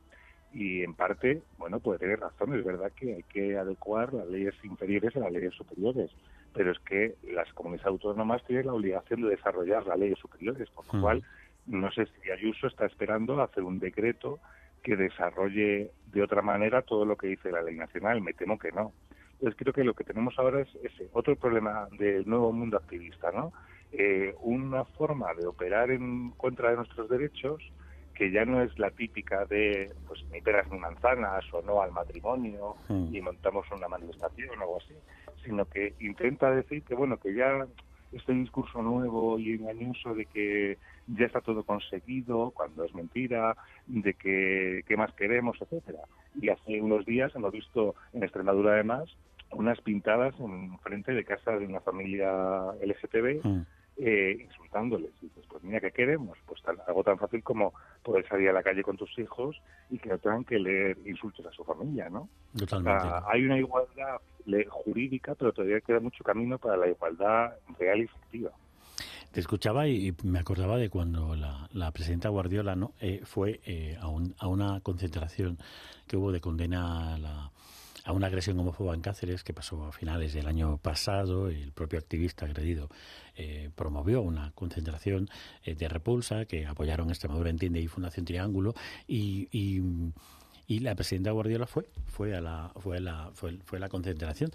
Y 0.53 0.83
en 0.83 0.93
parte, 0.93 1.41
bueno, 1.57 1.79
puede 1.79 1.99
tener 1.99 2.19
razón, 2.19 2.57
es 2.57 2.63
verdad 2.63 2.91
que 2.95 3.15
hay 3.15 3.23
que 3.23 3.57
adecuar 3.57 4.13
las 4.13 4.27
leyes 4.27 4.55
inferiores 4.63 5.15
a 5.15 5.19
las 5.19 5.31
leyes 5.31 5.53
superiores, 5.53 6.11
pero 6.53 6.71
es 6.71 6.79
que 6.79 7.15
las 7.31 7.51
comunidades 7.53 7.87
autónomas 7.87 8.43
tienen 8.45 8.67
la 8.67 8.73
obligación 8.73 9.21
de 9.21 9.29
desarrollar 9.29 9.85
las 9.85 9.99
leyes 9.99 10.19
superiores, 10.19 10.69
por 10.71 10.93
lo 10.93 11.01
cual 11.01 11.23
no 11.67 11.91
sé 11.91 12.05
si 12.05 12.31
Ayuso 12.31 12.67
está 12.67 12.85
esperando 12.85 13.41
hacer 13.41 13.63
un 13.63 13.79
decreto 13.79 14.39
que 14.83 14.95
desarrolle 14.95 15.91
de 16.07 16.23
otra 16.23 16.41
manera 16.41 16.81
todo 16.81 17.05
lo 17.05 17.17
que 17.17 17.27
dice 17.27 17.51
la 17.51 17.61
ley 17.61 17.75
nacional. 17.75 18.21
Me 18.21 18.33
temo 18.33 18.57
que 18.57 18.71
no. 18.71 18.93
Entonces 19.33 19.55
creo 19.57 19.73
que 19.73 19.83
lo 19.83 19.93
que 19.93 20.03
tenemos 20.03 20.39
ahora 20.39 20.61
es 20.61 20.69
ese 20.81 21.09
otro 21.13 21.35
problema 21.35 21.87
del 21.97 22.27
nuevo 22.27 22.51
mundo 22.51 22.77
activista, 22.77 23.31
¿no? 23.31 23.53
Eh, 23.91 24.35
una 24.41 24.83
forma 24.83 25.33
de 25.33 25.47
operar 25.47 25.91
en 25.91 26.31
contra 26.31 26.71
de 26.71 26.75
nuestros 26.75 27.09
derechos 27.09 27.61
que 28.13 28.31
ya 28.31 28.43
no 28.45 28.61
es 28.61 28.77
la 28.79 28.89
típica 28.91 29.45
de 29.45 29.93
pues 30.07 30.25
ni 30.31 30.41
peras 30.41 30.69
ni 30.71 30.79
manzanas 30.79 31.45
o 31.53 31.61
no 31.61 31.81
al 31.81 31.91
matrimonio 31.91 32.75
hmm. 32.89 33.15
y 33.15 33.21
montamos 33.21 33.65
una 33.71 33.87
manifestación 33.87 34.49
o 34.49 34.61
algo 34.61 34.77
así, 34.77 34.95
sino 35.45 35.65
que 35.65 35.93
intenta 35.99 36.51
decir 36.51 36.83
que 36.83 36.95
bueno 36.95 37.17
que 37.17 37.33
ya 37.33 37.65
este 38.11 38.33
discurso 38.33 38.81
nuevo 38.81 39.37
y 39.37 39.53
engañoso 39.53 40.15
de 40.15 40.25
que 40.25 40.77
ya 41.07 41.25
está 41.25 41.41
todo 41.41 41.63
conseguido, 41.63 42.51
cuando 42.51 42.83
es 42.83 42.93
mentira, 42.95 43.55
de 43.85 44.13
que 44.13 44.83
qué 44.87 44.97
más 44.97 45.13
queremos, 45.13 45.57
etcétera. 45.61 45.99
Y 46.41 46.49
hace 46.49 46.81
unos 46.81 47.05
días 47.05 47.33
hemos 47.35 47.51
visto 47.51 47.95
en 48.13 48.23
Extremadura 48.23 48.73
además 48.73 49.09
unas 49.51 49.79
pintadas 49.81 50.33
en 50.39 50.77
frente 50.79 51.13
de 51.13 51.23
casa 51.23 51.51
de 51.51 51.65
una 51.65 51.79
familia 51.79 52.31
LGTB 52.81 53.45
mm. 53.45 53.65
Eh, 53.97 54.37
insultándoles. 54.41 55.11
Y 55.21 55.27
dices, 55.27 55.43
pues 55.49 55.63
mira, 55.63 55.79
¿qué 55.79 55.91
queremos? 55.91 56.37
Pues 56.45 56.61
algo 56.87 57.03
tan 57.03 57.17
fácil 57.17 57.43
como 57.43 57.73
poder 58.03 58.27
salir 58.27 58.49
a 58.49 58.53
la 58.53 58.63
calle 58.63 58.83
con 58.83 58.97
tus 58.97 59.17
hijos 59.17 59.59
y 59.89 59.97
que 59.97 60.09
no 60.09 60.17
tengan 60.17 60.43
que 60.43 60.59
leer 60.59 60.97
insultos 61.05 61.45
a 61.45 61.51
su 61.51 61.63
familia, 61.63 62.09
¿no? 62.09 62.29
Totalmente. 62.57 63.07
hay 63.27 63.43
una 63.45 63.57
igualdad 63.57 64.17
jurídica, 64.69 65.35
pero 65.35 65.51
todavía 65.51 65.81
queda 65.81 65.99
mucho 65.99 66.23
camino 66.23 66.57
para 66.57 66.77
la 66.77 66.87
igualdad 66.87 67.53
real 67.79 67.99
y 67.99 68.03
efectiva. 68.03 68.51
Te 69.31 69.41
escuchaba 69.41 69.87
y, 69.87 70.15
me 70.23 70.39
acordaba 70.39 70.77
de 70.77 70.89
cuando 70.89 71.35
la, 71.35 71.91
presidenta 71.91 72.29
Guardiola 72.29 72.75
no 72.75 72.93
eh, 73.01 73.21
fue 73.23 73.59
eh, 73.65 73.97
a, 73.99 74.05
a, 74.05 74.47
una 74.47 74.79
concentración 74.81 75.57
que 76.07 76.17
hubo 76.17 76.31
de 76.31 76.39
condena 76.39 77.13
a, 77.13 77.17
la, 77.17 77.51
a, 78.07 78.13
una 78.13 78.27
agresión 78.27 78.59
homófoba 78.59 78.93
en 78.93 79.01
Cáceres 79.01 79.43
que 79.43 79.53
pasó 79.53 79.83
a 79.85 79.91
finales 79.91 80.33
del 80.33 80.47
año 80.47 80.77
pasado. 80.77 81.49
El 81.49 81.71
propio 81.71 81.99
activista 81.99 82.45
agredido 82.45 82.89
eh, 83.35 83.69
promovió 83.75 84.21
una 84.21 84.51
concentración 84.51 85.29
de 85.65 85.87
repulsa 85.87 86.45
que 86.45 86.65
apoyaron 86.65 87.09
Extremadura 87.09 87.49
Entiende 87.49 87.79
y 87.79 87.87
Fundación 87.87 88.25
Triángulo 88.25 88.73
y 89.07 89.81
y 90.67 90.79
la 90.79 90.95
presidenta 90.95 91.31
Guardiola 91.31 91.65
fue 91.65 91.89
fue 92.05 92.35
a 92.35 92.41
la 92.41 92.71
fue 92.75 92.99
la 92.99 93.31
fue, 93.33 93.57
fue 93.63 93.79
la 93.79 93.87
concentración 93.87 94.51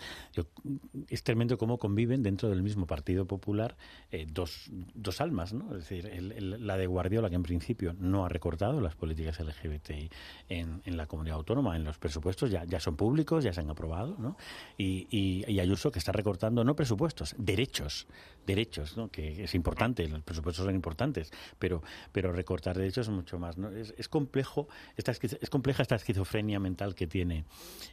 es 1.08 1.22
tremendo 1.22 1.56
cómo 1.56 1.78
conviven 1.78 2.22
dentro 2.22 2.50
del 2.50 2.62
mismo 2.62 2.86
Partido 2.86 3.26
Popular 3.26 3.76
eh, 4.10 4.26
dos, 4.30 4.70
dos 4.94 5.20
almas 5.22 5.54
no 5.54 5.74
es 5.74 5.88
decir 5.88 6.10
la 6.30 6.76
de 6.76 6.86
Guardiola 6.86 7.30
que 7.30 7.36
en 7.36 7.42
principio 7.42 7.94
no 7.98 8.26
ha 8.26 8.28
recortado 8.28 8.80
las 8.82 8.94
políticas 8.94 9.40
LGBTI 9.40 10.10
en, 10.50 10.82
en 10.84 10.96
la 10.98 11.06
comunidad 11.06 11.38
autónoma 11.38 11.76
en 11.76 11.84
los 11.84 11.98
presupuestos 11.98 12.50
ya 12.50 12.64
ya 12.64 12.78
son 12.78 12.96
públicos 12.96 13.42
ya 13.42 13.54
se 13.54 13.60
han 13.60 13.70
aprobado 13.70 14.16
no 14.18 14.36
y, 14.76 15.06
y, 15.10 15.50
y 15.50 15.60
Ayuso 15.60 15.90
que 15.90 15.98
está 15.98 16.12
recortando 16.12 16.62
no 16.64 16.76
presupuestos 16.76 17.34
derechos 17.38 18.06
derechos, 18.46 18.96
¿no? 18.96 19.08
que 19.08 19.44
es 19.44 19.54
importante, 19.54 20.06
los 20.08 20.22
presupuestos 20.22 20.64
son 20.64 20.74
importantes, 20.74 21.30
pero, 21.58 21.82
pero 22.12 22.32
recortar 22.32 22.76
derechos 22.76 23.06
es 23.08 23.12
mucho 23.12 23.38
más. 23.38 23.56
¿no? 23.58 23.70
Es, 23.70 23.94
es 23.96 24.08
complejo, 24.08 24.68
esta, 24.96 25.12
es 25.12 25.50
compleja 25.50 25.82
esta 25.82 25.98
esquizofrenia 26.02 26.58
mental 26.60 26.94
que 26.94 27.06
tiene 27.06 27.44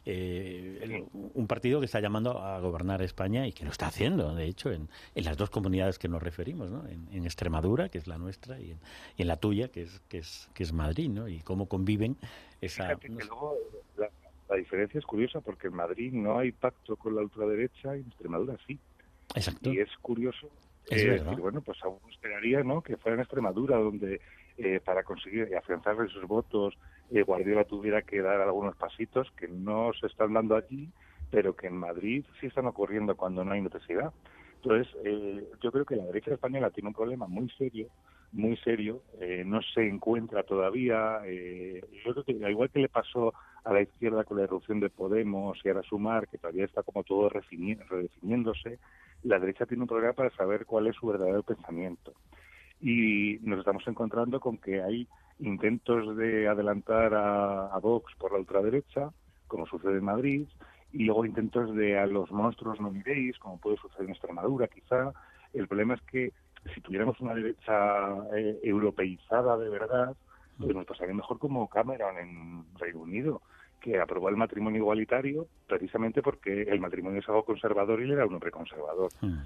eh, 0.04 1.04
un 1.12 1.46
partido 1.46 1.80
que 1.80 1.86
está 1.86 2.00
llamando 2.00 2.38
a 2.38 2.60
gobernar 2.60 3.02
España 3.02 3.46
y 3.46 3.52
que 3.52 3.64
lo 3.64 3.70
está 3.70 3.86
haciendo, 3.86 4.34
de 4.34 4.44
hecho, 4.44 4.70
en, 4.70 4.88
en 5.14 5.24
las 5.24 5.36
dos 5.36 5.50
comunidades 5.50 5.98
que 5.98 6.08
nos 6.08 6.22
referimos, 6.22 6.70
¿no? 6.70 6.86
en, 6.86 7.24
Extremadura, 7.24 7.88
que 7.88 7.98
es 7.98 8.06
la 8.06 8.18
nuestra, 8.18 8.58
y 8.58 8.72
en, 8.72 8.78
y 9.16 9.22
en, 9.22 9.28
la 9.28 9.36
tuya, 9.36 9.68
que 9.68 9.82
es, 9.82 10.00
que 10.08 10.18
es, 10.18 10.50
que 10.54 10.62
es 10.64 10.72
Madrid, 10.72 11.08
¿no? 11.08 11.28
y 11.28 11.40
cómo 11.40 11.66
conviven 11.66 12.16
esa... 12.60 12.88
la, 12.88 14.10
la 14.48 14.56
diferencia 14.56 14.98
es 14.98 15.06
curiosa 15.06 15.40
porque 15.40 15.68
en 15.68 15.74
Madrid 15.74 16.12
no 16.12 16.38
hay 16.38 16.50
pacto 16.50 16.96
con 16.96 17.14
la 17.14 17.22
ultraderecha 17.22 17.96
y 17.96 18.00
en 18.00 18.06
Extremadura 18.08 18.56
sí. 18.66 18.78
Y 19.70 19.78
es 19.78 19.96
curioso. 20.02 20.50
Eh, 20.90 21.22
bueno, 21.38 21.60
pues 21.60 21.78
aún 21.84 21.98
esperaría 22.10 22.62
¿no? 22.62 22.82
que 22.82 22.96
fuera 22.96 23.14
en 23.14 23.20
Extremadura 23.20 23.76
donde 23.76 24.20
eh, 24.58 24.80
para 24.84 25.04
conseguir 25.04 25.54
afianzarle 25.56 26.08
sus 26.08 26.26
votos 26.26 26.76
eh, 27.10 27.22
Guardiola 27.22 27.64
tuviera 27.64 28.02
que 28.02 28.22
dar 28.22 28.40
algunos 28.40 28.76
pasitos 28.76 29.30
que 29.36 29.48
no 29.48 29.92
se 29.98 30.06
están 30.06 30.32
dando 30.32 30.56
allí, 30.56 30.88
pero 31.30 31.56
que 31.56 31.66
en 31.66 31.76
Madrid 31.76 32.24
sí 32.40 32.46
están 32.46 32.66
ocurriendo 32.66 33.16
cuando 33.16 33.44
no 33.44 33.52
hay 33.52 33.60
necesidad. 33.60 34.12
Entonces, 34.62 34.94
eh, 35.04 35.44
yo 35.62 35.72
creo 35.72 35.84
que 35.84 35.96
la 35.96 36.04
derecha 36.04 36.34
española 36.34 36.70
tiene 36.70 36.88
un 36.88 36.94
problema 36.94 37.26
muy 37.26 37.48
serio, 37.50 37.88
muy 38.32 38.56
serio, 38.58 39.02
eh, 39.20 39.42
no 39.44 39.60
se 39.62 39.88
encuentra 39.88 40.42
todavía. 40.42 41.20
Eh, 41.24 41.82
yo 42.04 42.12
creo 42.12 42.24
que, 42.24 42.32
igual 42.50 42.70
que 42.70 42.80
le 42.80 42.88
pasó 42.88 43.32
a 43.64 43.72
la 43.72 43.82
izquierda 43.82 44.24
con 44.24 44.38
la 44.38 44.44
erupción 44.44 44.80
de 44.80 44.90
Podemos 44.90 45.58
y 45.64 45.68
ahora 45.68 45.82
Sumar, 45.82 46.28
que 46.28 46.38
todavía 46.38 46.64
está 46.64 46.82
como 46.82 47.04
todo 47.04 47.28
redefiniéndose, 47.28 48.78
la 49.22 49.38
derecha 49.38 49.66
tiene 49.66 49.82
un 49.82 49.88
problema 49.88 50.14
para 50.14 50.30
saber 50.30 50.66
cuál 50.66 50.86
es 50.86 50.96
su 50.96 51.06
verdadero 51.06 51.42
pensamiento. 51.42 52.12
Y 52.80 53.38
nos 53.42 53.58
estamos 53.58 53.86
encontrando 53.86 54.40
con 54.40 54.56
que 54.56 54.82
hay 54.82 55.06
intentos 55.38 56.16
de 56.16 56.48
adelantar 56.48 57.14
a, 57.14 57.66
a 57.66 57.78
Vox 57.78 58.14
por 58.16 58.32
la 58.32 58.38
ultraderecha, 58.38 59.10
como 59.46 59.66
sucede 59.66 59.98
en 59.98 60.04
Madrid, 60.04 60.46
y 60.92 61.04
luego 61.04 61.24
intentos 61.24 61.74
de 61.76 61.98
a 61.98 62.06
los 62.06 62.30
monstruos 62.30 62.80
no 62.80 62.90
miréis, 62.90 63.38
como 63.38 63.58
puede 63.58 63.76
suceder 63.76 64.04
en 64.04 64.10
Extremadura 64.10 64.68
quizá. 64.68 65.12
El 65.52 65.68
problema 65.68 65.94
es 65.94 66.02
que 66.02 66.32
si 66.74 66.80
tuviéramos 66.80 67.18
una 67.20 67.34
derecha 67.34 68.08
eh, 68.36 68.58
europeizada 68.62 69.56
de 69.56 69.68
verdad, 69.68 70.16
pues 70.60 70.74
nos 70.74 70.86
pasaría 70.86 71.14
mejor 71.14 71.38
como 71.38 71.68
Cameron 71.68 72.18
en 72.18 72.64
Reino 72.78 73.00
Unido, 73.00 73.42
que 73.80 73.98
aprobó 73.98 74.28
el 74.28 74.36
matrimonio 74.36 74.80
igualitario 74.80 75.46
precisamente 75.66 76.22
porque 76.22 76.62
el 76.62 76.80
matrimonio 76.80 77.20
es 77.20 77.28
algo 77.28 77.44
conservador 77.44 78.00
y 78.00 78.04
él 78.04 78.12
era 78.12 78.26
un 78.26 78.34
hombre 78.34 78.50
conservador. 78.50 79.10
Hmm. 79.20 79.38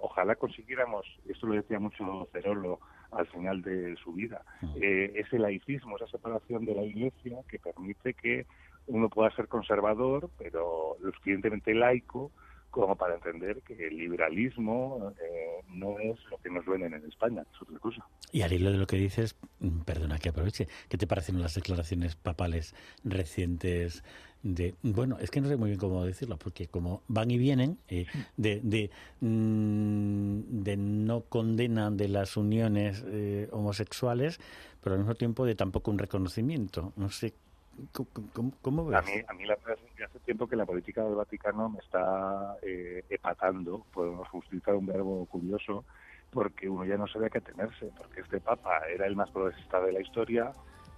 ojalá 0.00 0.36
consiguiéramos, 0.36 1.04
esto 1.28 1.46
lo 1.46 1.54
decía 1.54 1.78
mucho 1.78 2.28
Cerolo 2.32 2.78
al 3.10 3.26
final 3.26 3.62
de 3.62 3.96
su 3.96 4.12
vida, 4.12 4.42
hmm. 4.60 4.74
eh, 4.80 5.12
ese 5.16 5.38
laicismo, 5.38 5.96
esa 5.96 6.06
separación 6.06 6.64
de 6.64 6.74
la 6.74 6.82
Iglesia 6.82 7.38
que 7.48 7.58
permite 7.58 8.14
que 8.14 8.46
uno 8.86 9.08
pueda 9.08 9.30
ser 9.32 9.48
conservador, 9.48 10.30
pero 10.38 10.96
lo 11.00 11.12
suficientemente 11.12 11.74
laico 11.74 12.30
como 12.70 12.96
para 12.96 13.14
entender 13.14 13.62
que 13.62 13.88
el 13.88 13.96
liberalismo 13.96 15.12
eh, 15.20 15.62
no 15.68 15.98
es 15.98 16.18
lo 16.30 16.38
que 16.38 16.50
nos 16.50 16.64
venden 16.64 16.94
en 16.94 17.04
España, 17.06 17.44
es 17.52 17.62
otra 17.62 17.78
cosa. 17.78 18.06
Y 18.32 18.42
al 18.42 18.52
hilo 18.52 18.70
de 18.70 18.78
lo 18.78 18.86
que 18.86 18.96
dices, 18.96 19.36
mm, 19.58 19.80
perdona 19.80 20.18
que 20.18 20.28
aproveche, 20.28 20.68
¿qué 20.88 20.96
te 20.96 21.06
parecen 21.06 21.40
las 21.40 21.54
declaraciones 21.54 22.16
papales 22.16 22.74
recientes 23.04 24.04
de, 24.42 24.74
bueno, 24.82 25.18
es 25.20 25.30
que 25.30 25.40
no 25.40 25.48
sé 25.48 25.56
muy 25.56 25.70
bien 25.70 25.78
cómo 25.78 26.04
decirlo, 26.04 26.38
porque 26.38 26.66
como 26.66 27.02
van 27.08 27.30
y 27.30 27.36
vienen, 27.36 27.78
eh, 27.88 28.06
de, 28.36 28.60
de, 28.62 28.90
mm, 29.20 30.62
de, 30.62 30.76
no 30.76 31.22
condena 31.22 31.90
de 31.90 32.08
las 32.08 32.36
uniones 32.36 33.04
eh, 33.06 33.48
homosexuales, 33.52 34.40
pero 34.80 34.94
al 34.94 35.00
mismo 35.00 35.14
tiempo 35.14 35.44
de 35.44 35.54
tampoco 35.54 35.90
un 35.90 35.98
reconocimiento. 35.98 36.92
No 36.96 37.10
sé 37.10 37.34
¿Cómo, 38.62 38.86
ves? 38.86 38.98
A 38.98 39.02
mí, 39.02 39.12
a 39.26 39.32
mí 39.32 39.46
la 39.46 39.56
verdad 39.56 39.78
es 39.86 39.94
que 39.94 40.04
hace 40.04 40.18
tiempo 40.20 40.46
que 40.46 40.56
la 40.56 40.66
política 40.66 41.04
del 41.04 41.14
Vaticano 41.14 41.68
me 41.70 41.78
está 41.78 42.56
eh, 42.62 43.04
epatando, 43.08 43.86
podemos 43.92 44.28
utilizar 44.32 44.74
un 44.74 44.86
verbo 44.86 45.26
curioso, 45.26 45.84
porque 46.30 46.68
uno 46.68 46.84
ya 46.84 46.96
no 46.96 47.06
sabe 47.06 47.26
a 47.26 47.30
qué 47.30 47.40
tenerse, 47.40 47.90
porque 47.96 48.20
este 48.20 48.40
Papa 48.40 48.82
era 48.92 49.06
el 49.06 49.16
más 49.16 49.30
progresista 49.30 49.80
de 49.80 49.92
la 49.92 50.00
historia 50.00 50.52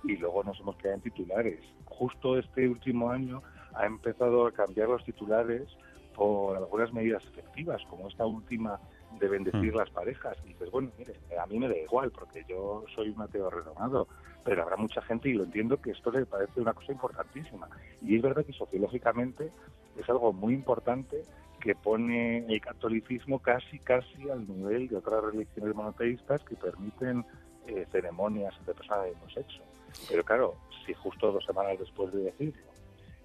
y 0.04 0.16
luego 0.16 0.42
nos 0.42 0.58
hemos 0.60 0.76
quedado 0.76 0.96
en 0.96 1.02
titulares. 1.02 1.60
Justo 1.86 2.38
este 2.38 2.68
último 2.68 3.10
año 3.10 3.42
ha 3.74 3.86
empezado 3.86 4.46
a 4.46 4.52
cambiar 4.52 4.88
los 4.88 5.04
titulares 5.04 5.68
por 6.14 6.56
algunas 6.56 6.92
medidas 6.92 7.24
efectivas, 7.24 7.82
como 7.88 8.08
esta 8.08 8.26
última 8.26 8.78
de 9.18 9.28
bendecir 9.28 9.72
mm. 9.72 9.76
las 9.76 9.90
parejas. 9.90 10.36
Y 10.44 10.48
dices, 10.48 10.70
bueno, 10.70 10.90
mire, 10.98 11.14
a 11.40 11.46
mí 11.46 11.58
me 11.58 11.68
da 11.68 11.76
igual, 11.76 12.10
porque 12.10 12.44
yo 12.48 12.84
soy 12.94 13.10
un 13.10 13.22
ateo 13.22 13.48
renomado, 13.50 14.08
pero 14.44 14.62
habrá 14.62 14.76
mucha 14.76 15.02
gente, 15.02 15.28
y 15.28 15.34
lo 15.34 15.44
entiendo, 15.44 15.80
que 15.80 15.90
esto 15.90 16.10
le 16.10 16.26
parece 16.26 16.60
una 16.60 16.74
cosa 16.74 16.92
importantísima. 16.92 17.68
Y 18.00 18.16
es 18.16 18.22
verdad 18.22 18.44
que 18.44 18.52
sociológicamente 18.52 19.50
es 19.96 20.08
algo 20.08 20.32
muy 20.32 20.54
importante 20.54 21.22
que 21.60 21.74
pone 21.74 22.44
el 22.46 22.60
catolicismo 22.60 23.38
casi, 23.38 23.78
casi 23.78 24.28
al 24.28 24.48
nivel 24.48 24.88
de 24.88 24.96
otras 24.96 25.22
religiones 25.22 25.74
monoteístas 25.74 26.42
que 26.42 26.56
permiten 26.56 27.24
eh, 27.68 27.86
ceremonias 27.92 28.54
de 28.66 28.74
personas 28.74 29.04
de 29.04 29.10
mismo 29.10 29.30
sexo. 29.30 29.62
Pero 30.08 30.24
claro, 30.24 30.54
si 30.84 30.92
justo 30.94 31.30
dos 31.30 31.44
semanas 31.44 31.78
después 31.78 32.12
de 32.12 32.24
decirlo 32.24 32.72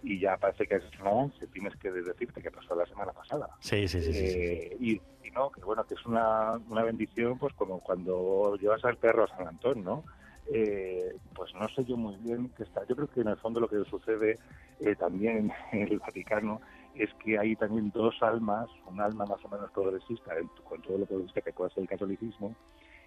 y 0.03 0.19
ya 0.19 0.37
parece 0.37 0.67
que 0.67 0.75
es 0.75 0.83
un 0.99 1.07
avance, 1.07 1.47
tienes 1.47 1.75
que 1.77 1.91
decirte 1.91 2.41
que 2.41 2.51
pasó 2.51 2.75
la 2.75 2.85
semana 2.85 3.11
pasada. 3.11 3.49
Sí, 3.59 3.87
sí, 3.87 4.01
sí. 4.01 4.11
Eh, 4.13 4.77
y, 4.79 5.01
no, 5.33 5.49
que 5.51 5.61
bueno, 5.61 5.85
que 5.85 5.93
es 5.93 6.05
una, 6.05 6.53
una 6.69 6.83
bendición, 6.83 7.37
pues 7.37 7.53
como 7.53 7.79
cuando 7.79 8.55
llevas 8.59 8.83
al 8.85 8.97
perro 8.97 9.25
a 9.25 9.27
San 9.27 9.47
Antón, 9.47 9.83
¿no? 9.83 10.03
Eh, 10.51 11.13
pues 11.35 11.53
no 11.55 11.67
sé 11.69 11.83
yo 11.85 11.97
muy 11.97 12.15
bien 12.17 12.49
qué 12.55 12.63
está. 12.63 12.85
Yo 12.87 12.95
creo 12.95 13.07
que 13.07 13.21
en 13.21 13.27
el 13.29 13.37
fondo 13.37 13.59
lo 13.59 13.67
que 13.67 13.83
sucede 13.89 14.37
eh, 14.79 14.95
también 14.95 15.51
en 15.71 15.87
el 15.87 15.99
Vaticano 15.99 16.61
es 16.95 17.13
que 17.23 17.37
hay 17.37 17.55
también 17.55 17.91
dos 17.91 18.15
almas, 18.21 18.69
un 18.87 18.99
alma 18.99 19.25
más 19.25 19.43
o 19.43 19.49
menos 19.49 19.69
progresista, 19.71 20.31
con 20.63 20.81
todo 20.81 20.97
lo 20.97 21.05
progresista 21.05 21.41
que 21.41 21.53
puede 21.53 21.71
ser 21.71 21.83
el 21.83 21.89
catolicismo, 21.89 22.55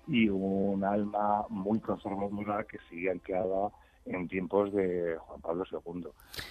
y 0.06 0.28
un 0.28 0.84
alma 0.84 1.44
muy 1.48 1.80
conservadora 1.80 2.64
que 2.64 2.78
sigue 2.88 3.10
anclada 3.10 3.70
en 4.06 4.28
tiempos 4.28 4.72
de 4.72 5.16
Juan 5.18 5.40
Pablo 5.40 5.64
II. 5.70 6.06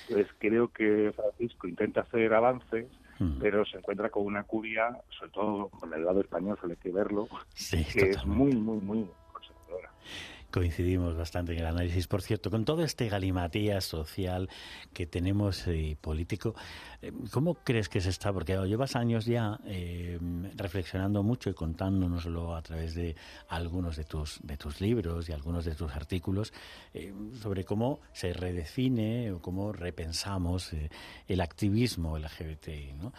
Entonces 0.10 0.27
creo 0.38 0.67
que 0.67 1.13
Francisco 1.15 1.67
intenta 1.67 2.01
hacer 2.01 2.34
avances, 2.34 2.88
mm. 3.19 3.39
pero 3.39 3.65
se 3.65 3.77
encuentra 3.77 4.10
con 4.10 4.25
una 4.25 4.43
curia, 4.43 4.98
sobre 5.17 5.31
todo 5.31 5.69
con 5.69 5.93
el 5.93 6.03
lado 6.03 6.22
español, 6.22 6.58
suele 6.60 6.75
que 6.75 6.91
verlo, 6.91 7.27
que 7.93 8.10
es 8.10 8.25
muy, 8.25 8.53
muy, 8.53 8.79
muy 8.79 9.10
conservadora 9.31 9.91
coincidimos 10.51 11.15
bastante 11.15 11.53
en 11.53 11.60
el 11.60 11.65
análisis. 11.65 12.08
Por 12.08 12.22
cierto, 12.22 12.50
con 12.50 12.65
todo 12.65 12.84
este 12.84 13.10
galimatías 13.10 13.86
social 13.86 14.50
que 14.94 15.06
tenemos 15.06 15.68
y 15.68 15.96
político, 15.96 16.56
eh, 17.01 17.12
¿cómo 17.32 17.56
crees 17.56 17.89
que 17.89 18.01
se 18.01 18.10
está? 18.10 18.34
Porque 18.34 18.58
llevas 18.65 18.96
años 18.96 19.25
ya 19.25 19.60
eh, 19.65 20.20
reflexionando 20.56 21.24
mucho 21.24 21.50
y 21.50 21.53
contándonoslo 21.53 22.56
a 22.56 22.62
través 22.62 22.96
de 22.96 23.15
algunos 23.48 23.96
de 23.96 24.03
tus, 24.03 24.39
de 24.44 24.58
tus 24.58 24.82
libros 24.82 25.29
y 25.29 25.34
algunos 25.34 25.65
de 25.65 25.75
tus 25.75 25.91
artículos 25.91 26.53
eh, 26.94 27.13
sobre 27.41 27.63
cómo 27.63 28.00
se 28.13 28.34
redefine 28.34 29.32
o 29.32 29.41
cómo 29.41 29.72
repensamos 29.72 30.72
el 31.27 31.41
activismo 31.41 32.18
LGBTI, 32.18 32.94
¿no? 32.94 33.13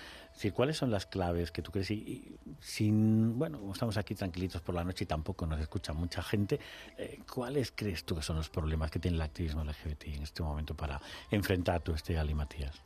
¿Cuáles 0.50 0.78
son 0.78 0.90
las 0.90 1.04
claves 1.04 1.52
que 1.52 1.60
tú 1.60 1.70
crees? 1.70 1.90
Y, 1.90 2.36
sin, 2.60 3.38
bueno, 3.38 3.60
estamos 3.70 3.98
aquí 3.98 4.14
tranquilitos 4.14 4.62
por 4.62 4.74
la 4.74 4.82
noche 4.82 5.04
y 5.04 5.06
tampoco 5.06 5.46
nos 5.46 5.60
escucha 5.60 5.92
mucha 5.92 6.22
gente, 6.22 6.58
eh, 6.96 7.18
¿cuáles 7.32 7.70
crees 7.70 8.04
tú 8.04 8.16
que 8.16 8.22
son 8.22 8.36
los 8.36 8.48
problemas 8.48 8.90
que 8.90 8.98
tiene 8.98 9.16
el 9.18 9.22
activismo 9.22 9.62
LGBT 9.62 10.04
en 10.04 10.22
este 10.22 10.42
momento 10.42 10.74
para 10.74 10.98
enfrentar 11.30 11.82
tu 11.82 11.92
este 11.92 12.16
Matías? 12.34 12.82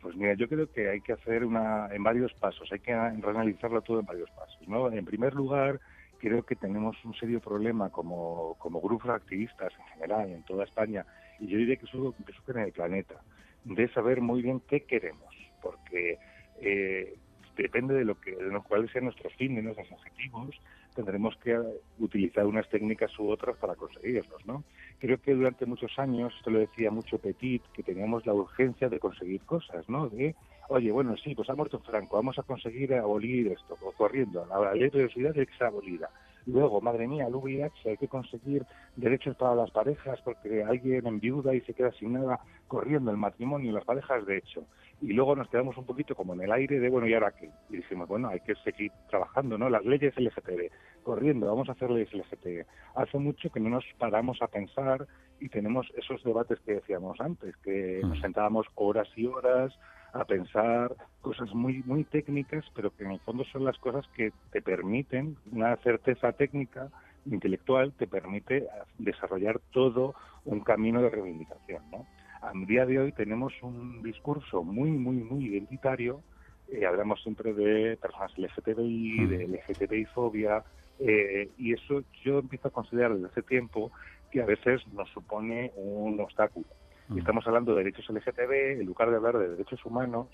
Pues 0.00 0.16
mira, 0.16 0.34
yo 0.34 0.48
creo 0.48 0.70
que 0.70 0.88
hay 0.88 1.00
que 1.02 1.12
hacer 1.12 1.44
una 1.44 1.88
en 1.92 2.02
varios 2.02 2.32
pasos, 2.34 2.70
hay 2.72 2.80
que 2.80 2.92
reanalizarlo 2.94 3.82
todo 3.82 4.00
en 4.00 4.06
varios 4.06 4.30
pasos, 4.30 4.66
¿no? 4.68 4.90
En 4.90 5.04
primer 5.04 5.34
lugar, 5.34 5.80
creo 6.18 6.44
que 6.44 6.56
tenemos 6.56 6.96
un 7.04 7.12
serio 7.14 7.40
problema 7.40 7.90
como, 7.90 8.54
como 8.58 8.80
grupos 8.80 9.10
activistas 9.10 9.72
en 9.78 9.86
general 9.94 10.30
en 10.30 10.42
toda 10.44 10.64
España, 10.64 11.04
y 11.40 11.48
yo 11.48 11.58
diría 11.58 11.76
que 11.76 11.84
eso, 11.84 12.14
que 12.24 12.52
en 12.52 12.58
el 12.58 12.72
planeta, 12.72 13.20
de 13.64 13.88
saber 13.92 14.20
muy 14.20 14.42
bien 14.42 14.60
qué 14.60 14.84
queremos 14.84 15.35
porque 15.66 16.18
eh, 16.60 17.14
depende 17.56 17.94
de 17.94 18.04
lo 18.04 18.20
que 18.20 18.36
de 18.36 18.50
los 18.50 18.64
cuáles 18.64 18.90
sean 18.90 19.04
nuestros 19.04 19.32
fines, 19.34 19.64
nuestros 19.64 19.90
objetivos, 19.92 20.54
tendremos 20.94 21.36
que 21.36 21.58
utilizar 21.98 22.46
unas 22.46 22.68
técnicas 22.68 23.16
u 23.18 23.28
otras 23.28 23.56
para 23.58 23.74
conseguirlos, 23.74 24.44
¿no? 24.46 24.64
Creo 24.98 25.20
que 25.20 25.34
durante 25.34 25.66
muchos 25.66 25.98
años, 25.98 26.32
esto 26.36 26.50
lo 26.50 26.58
decía 26.60 26.90
mucho 26.90 27.18
Petit, 27.18 27.62
que 27.74 27.82
teníamos 27.82 28.24
la 28.26 28.32
urgencia 28.32 28.88
de 28.88 28.98
conseguir 28.98 29.42
cosas, 29.42 29.88
¿no? 29.88 30.08
De, 30.08 30.34
oye, 30.68 30.90
bueno, 30.90 31.14
sí, 31.16 31.34
pues 31.34 31.48
ha 31.50 31.54
muerto 31.54 31.78
Franco, 31.80 32.16
vamos 32.16 32.38
a 32.38 32.42
conseguir 32.42 32.94
abolir 32.94 33.48
esto, 33.48 33.76
corriendo, 33.96 34.46
la 34.46 34.72
ley 34.72 34.84
de 34.84 34.90
diversidad 34.90 35.32
tiene 35.32 35.46
que 35.46 35.56
ser 35.56 35.66
abolida. 35.66 36.10
Luego, 36.46 36.80
madre 36.80 37.08
mía, 37.08 37.26
el 37.26 37.34
VIH, 37.34 37.90
hay 37.90 37.96
que 37.96 38.06
conseguir 38.06 38.64
derechos 38.94 39.36
para 39.36 39.56
las 39.56 39.70
parejas 39.72 40.20
porque 40.24 40.62
alguien 40.62 41.04
enviuda 41.06 41.52
y 41.54 41.60
se 41.62 41.74
queda 41.74 41.90
sin 41.92 42.12
nada 42.12 42.38
corriendo 42.68 43.10
el 43.10 43.16
matrimonio 43.16 43.70
y 43.70 43.74
las 43.74 43.84
parejas 43.84 44.24
de 44.26 44.38
hecho. 44.38 44.64
Y 45.00 45.12
luego 45.12 45.36
nos 45.36 45.48
quedamos 45.48 45.76
un 45.76 45.84
poquito 45.84 46.14
como 46.14 46.34
en 46.34 46.42
el 46.42 46.52
aire 46.52 46.80
de, 46.80 46.88
bueno, 46.88 47.06
¿y 47.06 47.14
ahora 47.14 47.32
qué? 47.32 47.50
Y 47.70 47.76
decimos, 47.76 48.08
bueno, 48.08 48.28
hay 48.28 48.40
que 48.40 48.54
seguir 48.56 48.92
trabajando, 49.10 49.58
¿no? 49.58 49.68
Las 49.68 49.84
leyes 49.84 50.14
LGTB, 50.16 50.70
corriendo, 51.02 51.46
vamos 51.46 51.68
a 51.68 51.72
hacer 51.72 51.90
leyes 51.90 52.12
LGTB. 52.14 52.64
Hace 52.94 53.18
mucho 53.18 53.50
que 53.50 53.60
no 53.60 53.68
nos 53.68 53.84
paramos 53.98 54.40
a 54.40 54.46
pensar 54.46 55.06
y 55.38 55.48
tenemos 55.48 55.86
esos 55.96 56.22
debates 56.24 56.58
que 56.60 56.74
decíamos 56.74 57.20
antes, 57.20 57.54
que 57.58 58.00
nos 58.02 58.18
mm. 58.18 58.22
sentábamos 58.22 58.66
horas 58.74 59.08
y 59.16 59.26
horas 59.26 59.78
a 60.14 60.24
pensar 60.24 60.96
cosas 61.20 61.52
muy 61.54 61.82
muy 61.84 62.04
técnicas, 62.04 62.64
pero 62.74 62.90
que 62.96 63.04
en 63.04 63.10
el 63.10 63.20
fondo 63.20 63.44
son 63.52 63.64
las 63.64 63.76
cosas 63.78 64.06
que 64.16 64.32
te 64.50 64.62
permiten 64.62 65.36
una 65.52 65.76
certeza 65.76 66.32
técnica 66.32 66.90
intelectual 67.30 67.92
te 67.92 68.06
permite 68.06 68.68
desarrollar 68.98 69.60
todo 69.72 70.14
un 70.44 70.60
camino 70.60 71.02
de 71.02 71.10
reivindicación, 71.10 71.82
¿no? 71.90 72.06
A 72.42 72.52
día 72.66 72.86
de 72.86 72.98
hoy 72.98 73.12
tenemos 73.12 73.52
un 73.62 74.02
discurso 74.02 74.62
muy 74.62 74.90
muy 74.90 75.16
muy 75.16 75.46
identitario, 75.46 76.22
eh, 76.68 76.86
hablamos 76.86 77.22
siempre 77.22 77.52
de 77.54 77.96
personas 77.96 78.32
LGTBI, 78.36 79.20
mm. 79.20 79.28
de 79.28 79.46
LGTBI 79.46 80.04
fobia, 80.06 80.64
eh, 80.98 81.50
y 81.58 81.72
eso 81.72 82.02
yo 82.24 82.38
empiezo 82.38 82.68
a 82.68 82.70
considerar 82.72 83.14
desde 83.14 83.28
hace 83.28 83.42
tiempo 83.42 83.90
que 84.30 84.42
a 84.42 84.46
veces 84.46 84.86
nos 84.88 85.08
supone 85.10 85.72
un 85.76 86.18
obstáculo 86.20 86.66
y 87.14 87.18
estamos 87.18 87.46
hablando 87.46 87.74
de 87.74 87.84
derechos 87.84 88.08
LGTB, 88.08 88.80
en 88.80 88.86
lugar 88.86 89.10
de 89.10 89.16
hablar 89.16 89.38
de 89.38 89.48
derechos 89.48 89.84
humanos 89.84 90.28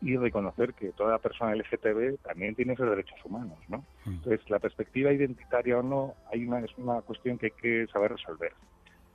y 0.00 0.16
reconocer 0.16 0.74
que 0.74 0.92
toda 0.92 1.18
persona 1.18 1.54
LGTB 1.54 2.18
también 2.22 2.54
tiene 2.54 2.74
esos 2.74 2.88
derechos 2.88 3.18
humanos, 3.24 3.58
¿no? 3.68 3.84
Entonces, 4.06 4.48
la 4.50 4.58
perspectiva 4.58 5.12
identitaria 5.12 5.78
o 5.78 5.82
no, 5.82 6.14
hay 6.32 6.44
una, 6.44 6.60
es 6.60 6.70
una 6.78 7.00
cuestión 7.02 7.38
que 7.38 7.46
hay 7.46 7.52
que 7.52 7.86
saber 7.92 8.12
resolver. 8.12 8.52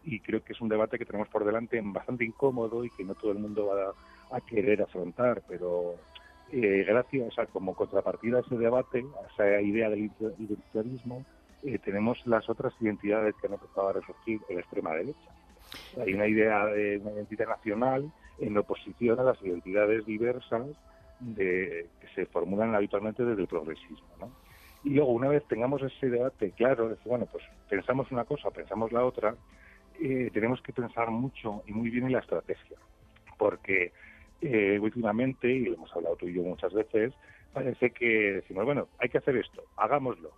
Y 0.03 0.19
creo 0.19 0.43
que 0.43 0.53
es 0.53 0.61
un 0.61 0.69
debate 0.69 0.97
que 0.97 1.05
tenemos 1.05 1.27
por 1.29 1.45
delante 1.45 1.79
bastante 1.83 2.25
incómodo 2.25 2.83
y 2.83 2.89
que 2.89 3.03
no 3.03 3.15
todo 3.15 3.31
el 3.31 3.39
mundo 3.39 3.67
va 3.67 3.93
a, 4.35 4.41
querer 4.41 4.81
afrontar, 4.81 5.43
pero 5.47 5.95
eh, 6.51 6.85
gracias 6.87 7.37
a 7.37 7.45
como 7.45 7.75
contrapartida 7.75 8.37
a 8.37 8.41
ese 8.41 8.57
debate, 8.57 9.05
a 9.21 9.33
esa 9.33 9.61
idea 9.61 9.89
del 9.89 10.09
identitarismo, 10.39 11.25
eh, 11.63 11.77
tenemos 11.79 12.25
las 12.25 12.49
otras 12.49 12.73
identidades 12.79 13.35
que 13.35 13.47
han 13.47 13.53
empezado 13.53 13.89
a 13.89 13.93
resurgir 13.93 14.41
en 14.49 14.55
la 14.55 14.61
extrema 14.61 14.93
derecha. 14.93 15.29
Hay 15.99 16.13
una 16.13 16.27
idea 16.27 16.65
de 16.65 16.97
una 16.97 17.11
identidad 17.11 17.47
nacional 17.47 18.11
en 18.39 18.57
oposición 18.57 19.19
a 19.19 19.23
las 19.23 19.41
identidades 19.41 20.05
diversas 20.05 20.67
de, 21.19 21.87
que 21.99 22.07
se 22.15 22.25
formulan 22.25 22.73
habitualmente 22.73 23.23
desde 23.23 23.41
el 23.41 23.47
progresismo. 23.47 24.07
¿no? 24.19 24.31
Y 24.83 24.91
luego, 24.91 25.11
una 25.11 25.29
vez 25.29 25.43
tengamos 25.47 25.81
ese 25.83 26.09
debate 26.09 26.51
claro, 26.51 26.97
bueno, 27.05 27.27
pues 27.31 27.43
pensamos 27.69 28.11
una 28.11 28.25
cosa, 28.25 28.49
pensamos 28.49 28.91
la 28.91 29.05
otra, 29.05 29.35
eh, 30.01 30.29
tenemos 30.33 30.61
que 30.61 30.73
pensar 30.73 31.09
mucho 31.09 31.63
y 31.67 31.73
muy 31.73 31.89
bien 31.89 32.05
en 32.05 32.13
la 32.13 32.19
estrategia, 32.19 32.77
porque 33.37 33.91
eh, 34.41 34.79
últimamente, 34.79 35.47
y 35.47 35.65
lo 35.65 35.75
hemos 35.75 35.95
hablado 35.95 36.15
tú 36.15 36.27
y 36.27 36.33
yo 36.33 36.43
muchas 36.43 36.73
veces, 36.73 37.13
parece 37.53 37.91
que 37.91 38.33
decimos, 38.33 38.65
bueno, 38.65 38.87
hay 38.99 39.09
que 39.09 39.19
hacer 39.19 39.37
esto, 39.37 39.63
hagámoslo, 39.77 40.31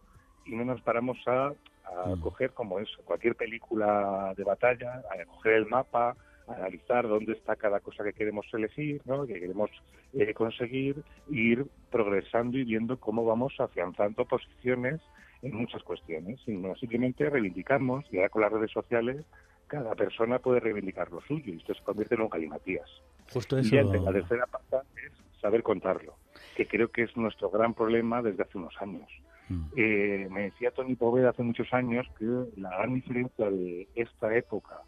y 0.45 0.56
no 0.56 0.65
nos 0.65 0.82
paramos 0.82 1.17
a 1.28 1.54
a 1.86 2.15
mm. 2.15 2.21
coger 2.21 2.52
como 2.52 2.80
eso, 2.80 3.02
cualquier 3.06 3.36
película 3.36 4.34
de 4.36 4.43
batalla, 4.43 5.04
a 5.12 5.26
coger 5.26 5.54
el 5.54 5.65
mapa, 5.67 6.15
a 6.47 6.54
analizar 6.54 7.08
dónde 7.08 7.34
está 7.34 7.56
cada 7.56 7.80
cosa 7.80 8.04
que 8.04 8.13
queremos 8.13 8.45
elegir, 8.54 9.02
¿no? 9.06 9.26
que 9.26 9.39
queremos 9.39 9.69
eh, 10.13 10.34
conseguir, 10.34 11.04
e 11.32 11.36
ir 11.36 11.65
progresando 11.91 12.58
y 12.58 12.63
viendo 12.63 12.99
cómo 12.99 13.26
vamos 13.26 13.54
afianzando 13.60 14.26
posiciones 14.26 15.02
en 15.41 15.56
muchas 15.56 15.84
cuestiones. 15.84 16.39
Y 16.47 16.54
no 16.54 16.76
simplemente 16.76 17.30
reivindicamos, 17.30 18.06
y 18.12 18.17
ahora 18.17 18.30
con 18.30 18.41
las 18.41 18.52
redes 18.52 18.71
sociales, 18.71 19.26
cada 19.73 19.95
persona 19.95 20.38
puede 20.38 20.59
reivindicar 20.59 21.12
lo 21.12 21.19
suyo, 21.21 21.51
y 21.51 21.57
esto 21.57 21.73
se 21.73 21.81
convierte 21.81 22.13
en 22.13 22.21
un 22.21 22.29
galimatías. 22.29 22.88
Justo 23.31 23.57
eso. 23.57 23.75
Y 23.75 23.81
la 23.81 24.12
tercera 24.12 24.45
parte 24.45 24.77
es 25.03 25.12
saber 25.41 25.63
contarlo, 25.63 26.13
que 26.55 26.67
creo 26.67 26.89
que 26.89 27.01
es 27.01 27.17
nuestro 27.17 27.49
gran 27.49 27.73
problema 27.73 28.21
desde 28.21 28.43
hace 28.43 28.59
unos 28.59 28.75
años. 28.79 29.09
Mm. 29.49 29.63
Eh, 29.75 30.27
me 30.29 30.41
decía 30.43 30.69
Tony 30.69 30.93
Poveda 30.95 31.31
hace 31.31 31.41
muchos 31.41 31.73
años 31.73 32.05
que 32.19 32.25
la 32.55 32.69
gran 32.69 32.93
diferencia 32.93 33.49
de 33.49 33.88
esta 33.95 34.36
época 34.36 34.81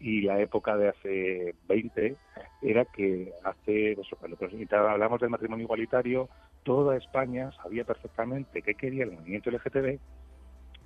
y 0.00 0.22
la 0.22 0.40
época 0.40 0.78
de 0.78 0.88
hace 0.88 1.54
20 1.68 2.16
era 2.62 2.86
que 2.86 3.34
hace, 3.44 3.92
eso, 3.92 4.16
cuando 4.16 4.38
hablamos 4.88 5.20
del 5.20 5.28
matrimonio 5.28 5.64
igualitario, 5.64 6.30
toda 6.62 6.96
España 6.96 7.52
sabía 7.62 7.84
perfectamente 7.84 8.62
qué 8.62 8.74
quería 8.74 9.04
el 9.04 9.12
movimiento 9.12 9.50
LGTB 9.50 9.98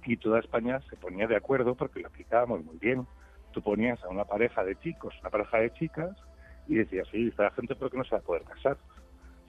y 0.05 0.17
toda 0.17 0.41
España 0.41 0.81
se 0.91 0.97
ponía 0.97 1.29
de 1.29 1.37
acuerdo 1.37 1.77
porque 1.77 2.01
lo 2.01 2.09
aplicábamos 2.09 2.65
muy 2.65 2.77
bien. 2.79 3.07
Tú 3.57 3.63
ponías 3.63 4.05
a 4.05 4.09
una 4.11 4.27
pareja 4.27 4.63
de 4.63 4.77
chicos, 4.81 5.15
una 5.23 5.31
pareja 5.31 5.57
de 5.57 5.73
chicas, 5.73 6.15
Y 6.69 6.75
decía, 6.75 7.05
sí, 7.11 7.29
esta 7.29 7.51
gente 7.53 7.75
porque 7.75 7.97
no 7.97 8.05
se 8.05 8.11
va 8.11 8.19
a 8.19 8.23
poder 8.23 8.43
casar. 8.43 8.77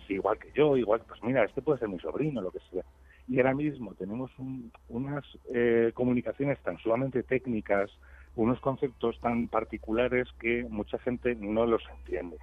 Sí, 0.07 0.13
igual 0.13 0.39
que 0.39 0.49
yo, 0.53 0.77
igual, 0.77 1.01
pues 1.05 1.21
mira, 1.23 1.43
este 1.43 1.61
puede 1.61 1.79
ser 1.79 1.89
mi 1.89 1.99
sobrino, 1.99 2.39
lo 2.39 2.49
que 2.49 2.61
sea. 2.71 2.85
Y 3.27 3.37
ahora 3.39 3.53
mismo 3.53 3.93
tenemos 3.95 4.31
unas 4.87 5.25
eh, 5.53 5.91
comunicaciones 5.93 6.57
tan 6.63 6.77
sumamente 6.77 7.21
técnicas, 7.21 7.91
unos 8.37 8.61
conceptos 8.61 9.19
tan 9.19 9.49
particulares 9.49 10.29
que 10.39 10.65
mucha 10.69 10.97
gente 10.99 11.35
no 11.35 11.65
los 11.65 11.83
entiende. 11.97 12.37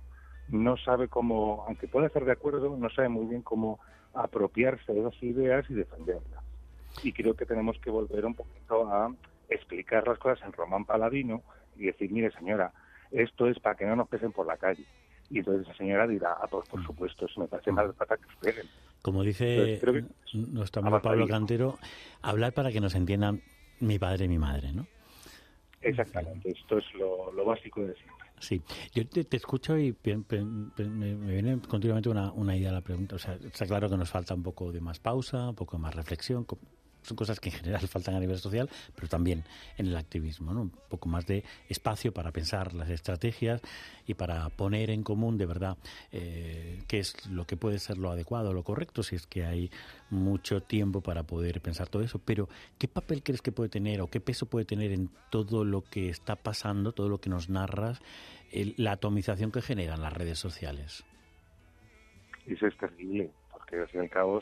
No 0.48 0.76
sabe 0.76 1.08
cómo, 1.08 1.64
aunque 1.66 1.88
pueda 1.88 2.08
estar 2.08 2.26
de 2.26 2.32
acuerdo, 2.32 2.76
no 2.76 2.90
sabe 2.90 3.08
muy 3.08 3.24
bien 3.24 3.40
cómo 3.40 3.80
apropiarse 4.12 4.92
de 4.92 5.00
esas 5.00 5.22
ideas 5.22 5.64
y 5.70 5.72
defenderlas. 5.72 6.44
Y 7.02 7.14
creo 7.14 7.32
que 7.32 7.46
tenemos 7.46 7.78
que 7.78 7.88
volver 7.88 8.26
un 8.26 8.34
poquito 8.34 8.86
a 8.92 9.10
explicar 9.48 10.06
las 10.06 10.18
cosas 10.18 10.44
en 10.44 10.52
román 10.52 10.84
paladino 10.84 11.42
y 11.76 11.86
decir, 11.86 12.10
mire 12.10 12.30
señora, 12.32 12.72
esto 13.10 13.46
es 13.46 13.58
para 13.60 13.76
que 13.76 13.86
no 13.86 13.96
nos 13.96 14.08
pesen 14.08 14.32
por 14.32 14.46
la 14.46 14.56
calle. 14.56 14.84
Y 15.30 15.38
entonces 15.38 15.66
esa 15.66 15.76
señora 15.76 16.06
dirá, 16.06 16.36
ah, 16.40 16.46
pues 16.50 16.68
por 16.68 16.80
mm. 16.80 16.86
supuesto, 16.86 17.26
eso 17.26 17.40
me 17.40 17.48
parece 17.48 17.72
más 17.72 17.92
para 17.94 18.16
que 18.16 18.28
esperen. 18.28 18.66
Como 19.02 19.22
dice 19.22 19.80
nuestro 20.32 20.80
amigo 20.82 21.02
Pablo 21.02 21.26
Cantero, 21.26 21.78
hablar 22.22 22.52
para 22.52 22.72
que 22.72 22.80
nos 22.80 22.94
entiendan 22.94 23.42
mi 23.80 23.98
padre 23.98 24.24
y 24.24 24.28
mi 24.28 24.38
madre, 24.38 24.72
¿no? 24.72 24.86
Exactamente, 25.80 26.50
esto 26.50 26.78
es 26.78 26.84
lo, 26.94 27.44
básico 27.44 27.82
de 27.82 27.94
siempre. 27.94 28.24
Sí, 28.38 28.62
yo 28.94 29.06
te, 29.06 29.36
escucho 29.36 29.78
y 29.78 29.94
me, 30.04 31.14
viene 31.14 31.60
continuamente 31.68 32.08
una, 32.08 32.32
una 32.32 32.56
idea 32.56 32.70
a 32.70 32.72
la 32.72 32.80
pregunta. 32.80 33.16
O 33.16 33.18
sea, 33.18 33.34
está 33.34 33.66
claro 33.66 33.88
que 33.88 33.96
nos 33.96 34.10
falta 34.10 34.34
un 34.34 34.42
poco 34.42 34.72
de 34.72 34.80
más 34.80 34.98
pausa, 34.98 35.50
un 35.50 35.54
poco 35.54 35.78
más 35.78 35.94
reflexión, 35.94 36.46
son 37.04 37.16
cosas 37.16 37.38
que 37.38 37.50
en 37.50 37.56
general 37.56 37.86
faltan 37.88 38.14
a 38.14 38.20
nivel 38.20 38.38
social, 38.38 38.68
pero 38.94 39.08
también 39.08 39.44
en 39.76 39.86
el 39.86 39.96
activismo, 39.96 40.52
¿no? 40.52 40.62
Un 40.62 40.70
poco 40.70 41.08
más 41.08 41.26
de 41.26 41.44
espacio 41.68 42.12
para 42.12 42.32
pensar 42.32 42.74
las 42.74 42.90
estrategias 42.90 43.62
y 44.06 44.14
para 44.14 44.48
poner 44.50 44.90
en 44.90 45.02
común 45.02 45.38
de 45.38 45.46
verdad 45.46 45.76
eh, 46.12 46.82
qué 46.88 46.98
es 46.98 47.26
lo 47.28 47.46
que 47.46 47.56
puede 47.56 47.78
ser 47.78 47.98
lo 47.98 48.10
adecuado, 48.10 48.52
lo 48.52 48.62
correcto, 48.62 49.02
si 49.02 49.16
es 49.16 49.26
que 49.26 49.44
hay 49.44 49.70
mucho 50.10 50.62
tiempo 50.62 51.00
para 51.00 51.22
poder 51.22 51.60
pensar 51.60 51.88
todo 51.88 52.02
eso. 52.02 52.20
Pero, 52.24 52.48
¿qué 52.78 52.88
papel 52.88 53.22
crees 53.22 53.42
que 53.42 53.52
puede 53.52 53.68
tener 53.68 54.00
o 54.00 54.08
qué 54.08 54.20
peso 54.20 54.46
puede 54.46 54.64
tener 54.64 54.92
en 54.92 55.10
todo 55.30 55.64
lo 55.64 55.82
que 55.82 56.08
está 56.08 56.36
pasando, 56.36 56.92
todo 56.92 57.08
lo 57.08 57.18
que 57.18 57.30
nos 57.30 57.48
narras, 57.48 58.00
la 58.76 58.92
atomización 58.92 59.50
que 59.50 59.62
generan 59.62 60.00
las 60.00 60.12
redes 60.12 60.38
sociales? 60.38 61.04
Eso 62.46 62.66
es 62.66 62.76
terrible, 62.76 63.30
porque 63.50 63.76
al 63.76 63.88
fin 63.88 64.00
y 64.00 64.04
al 64.04 64.10
cabo 64.10 64.40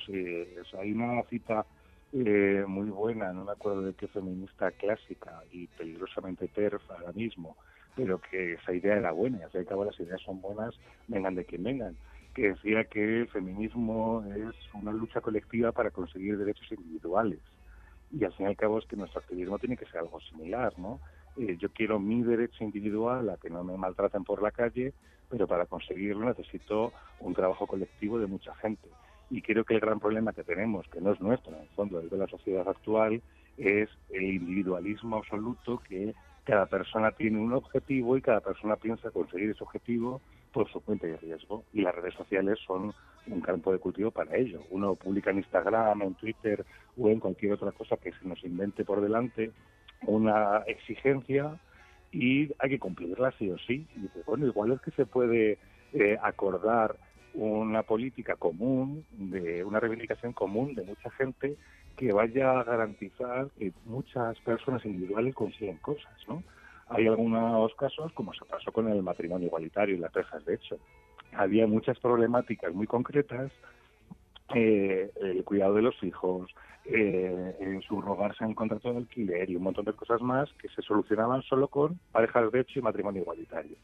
hay 0.80 0.92
una 0.92 1.22
cita 1.24 1.64
eh, 2.12 2.64
muy 2.66 2.90
buena, 2.90 3.32
no 3.32 3.44
me 3.44 3.52
acuerdo 3.52 3.82
de 3.82 3.94
qué 3.94 4.06
feminista 4.08 4.70
clásica 4.72 5.42
y 5.50 5.66
peligrosamente 5.68 6.46
perf 6.48 6.82
ahora 6.90 7.12
mismo, 7.12 7.56
pero 7.96 8.20
que 8.20 8.54
esa 8.54 8.72
idea 8.72 8.96
era 8.96 9.12
buena 9.12 9.38
y 9.38 9.42
al 9.42 9.50
fin 9.50 9.60
y 9.60 9.62
al 9.62 9.68
cabo 9.68 9.84
las 9.84 9.98
ideas 9.98 10.20
son 10.20 10.40
buenas, 10.40 10.74
vengan 11.08 11.34
de 11.34 11.44
quien 11.44 11.62
vengan, 11.62 11.96
que 12.34 12.48
decía 12.48 12.84
que 12.84 13.20
el 13.20 13.28
feminismo 13.28 14.24
es 14.26 14.54
una 14.74 14.92
lucha 14.92 15.20
colectiva 15.20 15.72
para 15.72 15.90
conseguir 15.90 16.36
derechos 16.36 16.70
individuales. 16.72 17.40
Y 18.10 18.24
al 18.24 18.32
fin 18.34 18.46
y 18.46 18.48
al 18.50 18.56
cabo 18.56 18.78
es 18.78 18.86
que 18.86 18.96
nuestro 18.96 19.20
activismo 19.20 19.58
tiene 19.58 19.76
que 19.78 19.86
ser 19.86 20.00
algo 20.00 20.20
similar, 20.20 20.78
¿no? 20.78 21.00
Eh, 21.38 21.56
yo 21.58 21.70
quiero 21.70 21.98
mi 21.98 22.22
derecho 22.22 22.62
individual 22.62 23.30
a 23.30 23.38
que 23.38 23.48
no 23.48 23.64
me 23.64 23.76
maltraten 23.76 24.22
por 24.22 24.42
la 24.42 24.50
calle, 24.50 24.92
pero 25.30 25.46
para 25.46 25.64
conseguirlo 25.64 26.26
necesito 26.26 26.92
un 27.20 27.32
trabajo 27.32 27.66
colectivo 27.66 28.18
de 28.18 28.26
mucha 28.26 28.54
gente. 28.56 28.88
Y 29.32 29.40
creo 29.40 29.64
que 29.64 29.72
el 29.72 29.80
gran 29.80 29.98
problema 29.98 30.34
que 30.34 30.44
tenemos, 30.44 30.86
que 30.88 31.00
no 31.00 31.10
es 31.10 31.20
nuestro, 31.22 31.56
en 31.56 31.62
el 31.62 31.68
fondo, 31.70 32.00
es 32.00 32.10
de 32.10 32.18
la 32.18 32.26
sociedad 32.26 32.68
actual, 32.68 33.22
es 33.56 33.88
el 34.10 34.24
individualismo 34.24 35.16
absoluto 35.16 35.78
que 35.88 36.14
cada 36.44 36.66
persona 36.66 37.12
tiene 37.12 37.38
un 37.38 37.54
objetivo 37.54 38.18
y 38.18 38.20
cada 38.20 38.40
persona 38.40 38.76
piensa 38.76 39.10
conseguir 39.10 39.48
ese 39.48 39.64
objetivo 39.64 40.20
por 40.52 40.70
su 40.70 40.82
cuenta 40.82 41.06
y 41.06 41.16
riesgo. 41.16 41.64
Y 41.72 41.80
las 41.80 41.94
redes 41.94 42.12
sociales 42.12 42.58
son 42.66 42.92
un 43.26 43.40
campo 43.40 43.72
de 43.72 43.78
cultivo 43.78 44.10
para 44.10 44.36
ello. 44.36 44.60
Uno 44.68 44.96
publica 44.96 45.30
en 45.30 45.38
Instagram, 45.38 46.02
en 46.02 46.14
Twitter 46.14 46.66
o 46.98 47.08
en 47.08 47.18
cualquier 47.18 47.54
otra 47.54 47.72
cosa 47.72 47.96
que 47.96 48.12
se 48.12 48.28
nos 48.28 48.44
invente 48.44 48.84
por 48.84 49.00
delante 49.00 49.50
una 50.02 50.58
exigencia 50.66 51.58
y 52.10 52.52
hay 52.58 52.68
que 52.68 52.78
cumplirla 52.78 53.32
sí 53.38 53.50
o 53.50 53.56
sí. 53.56 53.86
Y 53.96 54.00
dice, 54.00 54.22
bueno, 54.26 54.46
igual 54.46 54.72
es 54.72 54.80
que 54.82 54.90
se 54.90 55.06
puede 55.06 55.58
eh, 55.94 56.18
acordar 56.22 56.96
una 57.34 57.82
política 57.82 58.36
común, 58.36 59.04
de 59.12 59.64
una 59.64 59.80
reivindicación 59.80 60.32
común 60.32 60.74
de 60.74 60.82
mucha 60.82 61.10
gente 61.10 61.56
que 61.96 62.12
vaya 62.12 62.60
a 62.60 62.64
garantizar 62.64 63.48
que 63.58 63.72
muchas 63.84 64.38
personas 64.40 64.84
individuales 64.84 65.34
consiguen 65.34 65.76
cosas, 65.78 66.12
¿no? 66.28 66.42
Hay 66.88 67.06
algunos 67.06 67.74
casos, 67.76 68.12
como 68.12 68.34
se 68.34 68.44
pasó 68.44 68.70
con 68.70 68.88
el 68.88 69.02
matrimonio 69.02 69.46
igualitario 69.46 69.94
y 69.94 69.98
las 69.98 70.12
rejas, 70.12 70.44
de 70.44 70.54
hecho. 70.54 70.78
Había 71.32 71.66
muchas 71.66 71.98
problemáticas 71.98 72.74
muy 72.74 72.86
concretas, 72.86 73.50
eh, 74.54 75.10
el 75.22 75.44
cuidado 75.44 75.74
de 75.74 75.82
los 75.82 76.02
hijos, 76.02 76.50
eh, 76.84 77.80
subrogarse 77.88 78.44
en 78.44 78.54
contrato 78.54 78.92
de 78.92 78.98
alquiler 78.98 79.48
y 79.48 79.56
un 79.56 79.62
montón 79.62 79.84
de 79.84 79.92
cosas 79.94 80.20
más 80.20 80.52
que 80.54 80.68
se 80.68 80.82
solucionaban 80.82 81.42
solo 81.42 81.68
con 81.68 81.98
parejas 82.10 82.50
de 82.52 82.60
hecho 82.60 82.78
y 82.78 82.82
matrimonio 82.82 83.22
igualitario. 83.22 83.76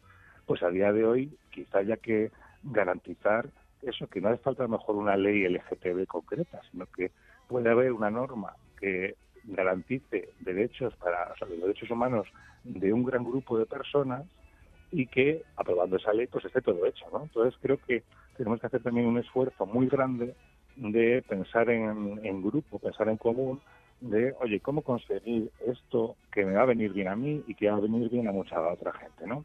Pues 0.45 0.63
a 0.63 0.69
día 0.69 0.93
de 0.93 1.07
hoy 1.07 1.33
quizá 1.51 1.79
haya 1.79 1.97
que 1.97 2.31
garantizar 2.63 3.49
eso, 3.83 4.07
que 4.09 4.21
no 4.21 4.29
hace 4.29 4.43
falta 4.43 4.65
a 4.65 4.67
lo 4.67 4.79
mejor 4.79 4.97
una 4.97 5.17
ley 5.17 5.47
LGTB 5.47 6.07
concreta, 6.07 6.61
sino 6.71 6.87
que 6.87 7.13
puede 7.47 7.71
haber 7.71 7.93
una 7.93 8.11
norma 8.11 8.55
que 8.79 9.15
garantice 9.45 10.31
derechos 10.41 10.95
para 10.97 11.35
los 11.41 11.61
derechos 11.61 11.91
humanos 11.91 12.27
de 12.65 12.93
un 12.93 13.05
gran 13.05 13.25
grupo 13.25 13.59
de 13.59 13.67
personas 13.67 14.25
y 14.91 15.07
que 15.07 15.43
aprobando 15.57 15.97
esa 15.97 16.13
ley 16.13 16.27
pues 16.27 16.45
esté 16.45 16.61
todo 16.61 16.85
hecho, 16.87 17.07
¿no? 17.13 17.23
Entonces 17.23 17.59
creo 17.61 17.79
que 17.79 18.03
tenemos 18.37 18.61
que 18.61 18.67
hacer 18.67 18.83
también 18.83 19.07
un 19.07 19.19
esfuerzo 19.19 19.67
muy 19.67 19.89
grande 19.89 20.35
de 20.77 21.23
pensar 21.29 21.71
en, 21.71 22.21
en 22.23 22.43
grupo, 22.43 22.79
pensar 22.79 23.09
en 23.09 23.17
común, 23.17 23.61
de, 24.01 24.35
oye, 24.41 24.61
¿cómo 24.61 24.83
conseguir 24.83 25.51
esto 25.67 26.17
que 26.33 26.45
me 26.45 26.55
va 26.55 26.63
a 26.63 26.67
venir 26.67 26.93
bien 26.93 27.09
a 27.09 27.17
mí 27.17 27.43
y 27.47 27.55
que 27.55 27.69
va 27.69 27.77
a 27.77 27.81
venir 27.81 28.09
bien 28.09 28.29
a 28.29 28.33
mucha 28.33 28.61
otra 28.61 28.93
gente, 28.93 29.27
¿no? 29.27 29.45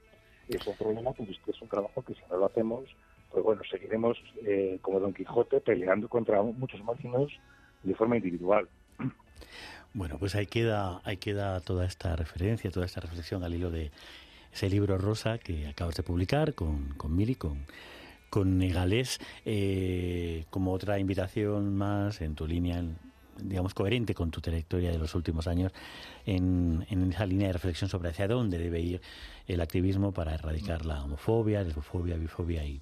Es 0.49 0.67
un 0.67 0.75
problema 0.75 1.11
pues, 1.13 1.29
que 1.43 1.51
es 1.51 1.61
un 1.61 1.69
trabajo 1.69 2.01
que 2.01 2.13
si 2.13 2.21
no 2.29 2.37
lo 2.37 2.45
hacemos, 2.45 2.83
pues 3.31 3.43
bueno, 3.43 3.61
seguiremos 3.69 4.17
eh, 4.45 4.77
como 4.81 4.99
Don 4.99 5.13
Quijote 5.13 5.61
peleando 5.61 6.07
contra 6.07 6.41
muchos 6.41 6.83
máquinas 6.83 7.27
de 7.83 7.95
forma 7.95 8.17
individual. 8.17 8.67
Bueno, 9.93 10.17
pues 10.17 10.35
ahí 10.35 10.47
queda, 10.47 11.01
ahí 11.03 11.17
queda 11.17 11.59
toda 11.61 11.85
esta 11.85 12.15
referencia, 12.15 12.71
toda 12.71 12.85
esta 12.85 12.99
reflexión 12.99 13.43
al 13.43 13.53
hilo 13.53 13.69
de 13.69 13.91
ese 14.51 14.69
libro 14.69 14.97
rosa 14.97 15.37
que 15.37 15.67
acabas 15.67 15.95
de 15.95 16.03
publicar 16.03 16.55
con, 16.55 16.89
con 16.95 17.15
Miri, 17.15 17.35
con, 17.35 17.65
con 18.29 18.57
Negalés, 18.57 19.19
eh, 19.45 20.45
como 20.49 20.73
otra 20.73 20.97
invitación 20.97 21.75
más 21.75 22.21
en 22.21 22.33
tu 22.33 22.47
línea, 22.47 22.83
digamos, 23.41 23.73
coherente 23.73 24.13
con 24.13 24.31
tu 24.31 24.41
trayectoria 24.41 24.91
de 24.91 24.97
los 24.97 25.15
últimos 25.15 25.47
años, 25.47 25.71
en, 26.25 26.85
en 26.89 27.11
esa 27.11 27.25
línea 27.25 27.47
de 27.47 27.53
reflexión 27.53 27.89
sobre 27.89 28.09
hacia 28.09 28.27
dónde 28.27 28.57
debe 28.57 28.81
ir 28.81 29.01
el 29.47 29.61
activismo 29.61 30.11
para 30.11 30.33
erradicar 30.33 30.85
la 30.85 31.03
homofobia, 31.03 31.63
lesbofobia, 31.63 32.15
bifobia 32.15 32.65
y, 32.65 32.81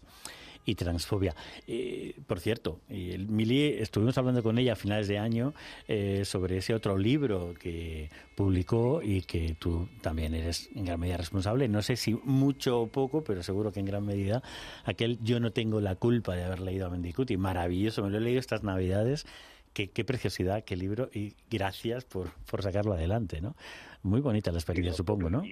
y 0.65 0.75
transfobia. 0.75 1.35
Eh, 1.67 2.15
por 2.27 2.39
cierto, 2.39 2.81
el 2.89 3.27
Mili, 3.27 3.63
estuvimos 3.79 4.17
hablando 4.17 4.43
con 4.43 4.57
ella 4.57 4.73
a 4.73 4.75
finales 4.75 5.07
de 5.07 5.17
año 5.17 5.53
eh, 5.87 6.23
sobre 6.25 6.57
ese 6.57 6.73
otro 6.73 6.97
libro 6.97 7.53
que 7.59 8.09
publicó 8.35 9.01
y 9.01 9.21
que 9.21 9.55
tú 9.59 9.87
también 10.01 10.33
eres 10.33 10.69
en 10.75 10.85
gran 10.85 10.99
medida 10.99 11.17
responsable. 11.17 11.67
No 11.67 11.81
sé 11.81 11.95
si 11.95 12.13
mucho 12.23 12.81
o 12.81 12.87
poco, 12.87 13.23
pero 13.23 13.43
seguro 13.43 13.71
que 13.71 13.79
en 13.79 13.85
gran 13.85 14.05
medida 14.05 14.43
aquel 14.85 15.19
Yo 15.21 15.39
no 15.39 15.51
tengo 15.51 15.81
la 15.81 15.95
culpa 15.95 16.35
de 16.35 16.43
haber 16.43 16.59
leído 16.59 16.87
a 16.87 16.89
Mendicuti. 16.89 17.37
Maravilloso, 17.37 18.03
me 18.03 18.09
lo 18.09 18.17
he 18.17 18.21
leído 18.21 18.39
estas 18.39 18.63
navidades. 18.63 19.25
Qué, 19.73 19.89
qué 19.89 20.03
preciosidad, 20.03 20.63
qué 20.63 20.75
libro 20.75 21.10
y 21.13 21.36
gracias 21.49 22.03
por, 22.05 22.31
por 22.49 22.62
sacarlo 22.62 22.93
adelante, 22.93 23.39
¿no? 23.39 23.55
Muy 24.03 24.19
bonita 24.19 24.51
la 24.51 24.57
experiencia, 24.57 24.93
supongo, 24.93 25.29
¿no? 25.29 25.43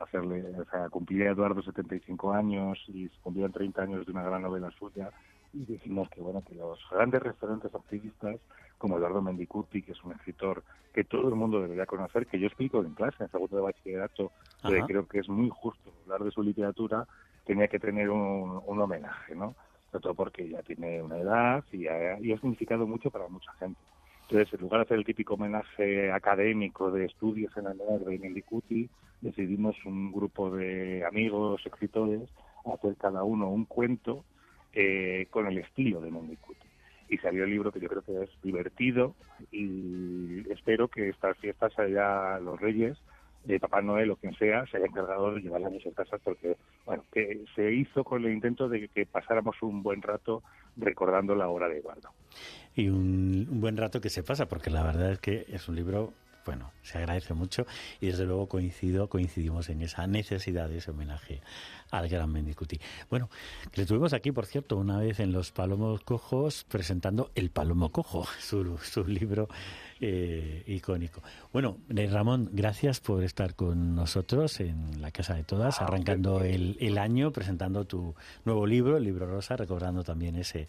hacerle, 0.00 0.44
o 0.60 0.64
sea, 0.66 0.88
cumplía 0.88 1.30
Eduardo 1.30 1.62
75 1.62 2.32
años 2.32 2.78
y 2.88 3.08
se 3.08 3.16
cumplían 3.22 3.52
30 3.52 3.82
años 3.82 4.06
de 4.06 4.12
una 4.12 4.22
gran 4.22 4.42
novela 4.42 4.70
suya 4.78 5.10
y 5.52 5.64
decimos 5.64 6.08
que 6.10 6.20
bueno 6.20 6.42
que 6.46 6.54
los 6.54 6.78
grandes 6.90 7.22
referentes 7.22 7.74
activistas 7.74 8.36
como 8.78 8.98
Eduardo 8.98 9.22
Mendicuti, 9.22 9.82
que 9.82 9.92
es 9.92 10.04
un 10.04 10.12
escritor 10.12 10.62
que 10.92 11.04
todo 11.04 11.28
el 11.28 11.34
mundo 11.34 11.62
debería 11.62 11.86
conocer, 11.86 12.26
que 12.26 12.38
yo 12.38 12.46
explico 12.46 12.80
en 12.80 12.94
clase 12.94 13.24
en 13.24 13.30
segundo 13.30 13.56
de 13.56 13.62
bachillerato, 13.62 14.32
creo 14.86 15.06
que 15.06 15.20
es 15.20 15.28
muy 15.28 15.48
justo 15.50 15.92
hablar 16.04 16.24
de 16.24 16.30
su 16.30 16.42
literatura, 16.42 17.06
tenía 17.44 17.68
que 17.68 17.78
tener 17.78 18.10
un, 18.10 18.60
homenaje, 18.66 19.34
¿no? 19.34 19.54
Sobre 19.90 20.02
todo 20.02 20.14
porque 20.14 20.48
ya 20.48 20.62
tiene 20.62 21.02
una 21.02 21.18
edad 21.18 21.64
y 21.72 21.86
ha, 21.86 22.18
y 22.20 22.32
ha 22.32 22.40
significado 22.40 22.86
mucho 22.86 23.10
para 23.10 23.28
mucha 23.28 23.52
gente. 23.54 23.80
Entonces, 24.28 24.54
en 24.54 24.60
lugar 24.60 24.80
de 24.80 24.84
hacer 24.86 24.98
el 24.98 25.04
típico 25.04 25.34
homenaje 25.34 26.10
académico 26.10 26.90
de 26.90 27.04
estudios 27.04 27.56
en 27.56 27.68
honor 27.68 28.04
de 28.04 28.18
Mendicuti, 28.18 28.90
decidimos 29.20 29.76
un 29.84 30.10
grupo 30.10 30.50
de 30.50 31.04
amigos, 31.04 31.64
escritores, 31.64 32.28
hacer 32.64 32.96
cada 32.96 33.22
uno 33.22 33.48
un 33.48 33.66
cuento 33.66 34.24
eh, 34.72 35.28
con 35.30 35.46
el 35.46 35.58
estilo 35.58 36.00
de 36.00 36.10
Mendicuti. 36.10 36.66
Y 37.08 37.18
salió 37.18 37.44
el 37.44 37.50
libro 37.50 37.70
que 37.70 37.78
yo 37.78 37.88
creo 37.88 38.02
que 38.02 38.24
es 38.24 38.30
divertido 38.42 39.14
y 39.52 40.42
espero 40.50 40.88
que 40.88 41.08
estas 41.08 41.38
fiestas 41.38 41.78
allá 41.78 42.40
los 42.40 42.60
Reyes 42.60 42.98
eh, 43.48 43.60
Papá 43.60 43.82
Noel 43.82 44.10
o 44.10 44.16
quien 44.16 44.34
sea 44.36 44.66
se 44.66 44.76
haya 44.76 44.86
encargado 44.86 45.34
de 45.34 45.40
llevarlas 45.40 45.68
a 45.68 45.70
nuestras 45.70 45.94
casas 45.94 46.20
porque, 46.24 46.56
bueno, 46.84 47.04
que 47.12 47.44
se 47.54 47.72
hizo 47.72 48.04
con 48.04 48.24
el 48.24 48.32
intento 48.32 48.68
de 48.68 48.88
que 48.88 49.06
pasáramos 49.06 49.56
un 49.62 49.82
buen 49.82 50.02
rato 50.02 50.42
recordando 50.76 51.34
la 51.34 51.48
obra 51.48 51.68
de 51.68 51.78
Eduardo. 51.78 52.10
Y 52.74 52.88
un 52.88 53.60
buen 53.60 53.76
rato 53.76 54.00
que 54.00 54.10
se 54.10 54.22
pasa, 54.22 54.46
porque 54.46 54.70
la 54.70 54.82
verdad 54.82 55.12
es 55.12 55.18
que 55.18 55.46
es 55.48 55.68
un 55.68 55.76
libro 55.76 56.12
bueno, 56.46 56.72
se 56.82 56.98
agradece 56.98 57.34
mucho 57.34 57.66
y 58.00 58.06
desde 58.06 58.24
luego 58.24 58.48
coincido, 58.48 59.08
coincidimos 59.08 59.68
en 59.68 59.82
esa 59.82 60.06
necesidad 60.06 60.68
de 60.68 60.78
ese 60.78 60.92
homenaje 60.92 61.42
al 61.90 62.08
gran 62.08 62.30
Mendicuti. 62.30 62.80
Bueno, 63.10 63.28
le 63.74 63.84
tuvimos 63.84 64.12
aquí, 64.12 64.32
por 64.32 64.46
cierto, 64.46 64.76
una 64.76 64.98
vez 64.98 65.20
en 65.20 65.32
Los 65.32 65.52
Palomos 65.52 66.02
Cojos 66.02 66.64
presentando 66.68 67.30
El 67.34 67.50
Palomo 67.50 67.90
Cojo, 67.90 68.26
su, 68.40 68.78
su 68.78 69.04
libro 69.04 69.48
eh, 70.00 70.62
icónico. 70.66 71.22
Bueno, 71.52 71.78
eh, 71.94 72.08
Ramón, 72.10 72.50
gracias 72.52 73.00
por 73.00 73.24
estar 73.24 73.54
con 73.54 73.94
nosotros 73.94 74.60
en 74.60 75.02
la 75.02 75.10
Casa 75.10 75.34
de 75.34 75.44
Todas, 75.44 75.80
ah, 75.80 75.84
arrancando 75.84 76.42
el, 76.42 76.76
el 76.80 76.98
año, 76.98 77.32
presentando 77.32 77.84
tu 77.86 78.14
nuevo 78.44 78.66
libro, 78.66 78.96
el 78.96 79.04
libro 79.04 79.26
rosa, 79.26 79.56
recobrando 79.56 80.04
también 80.04 80.36
ese 80.36 80.68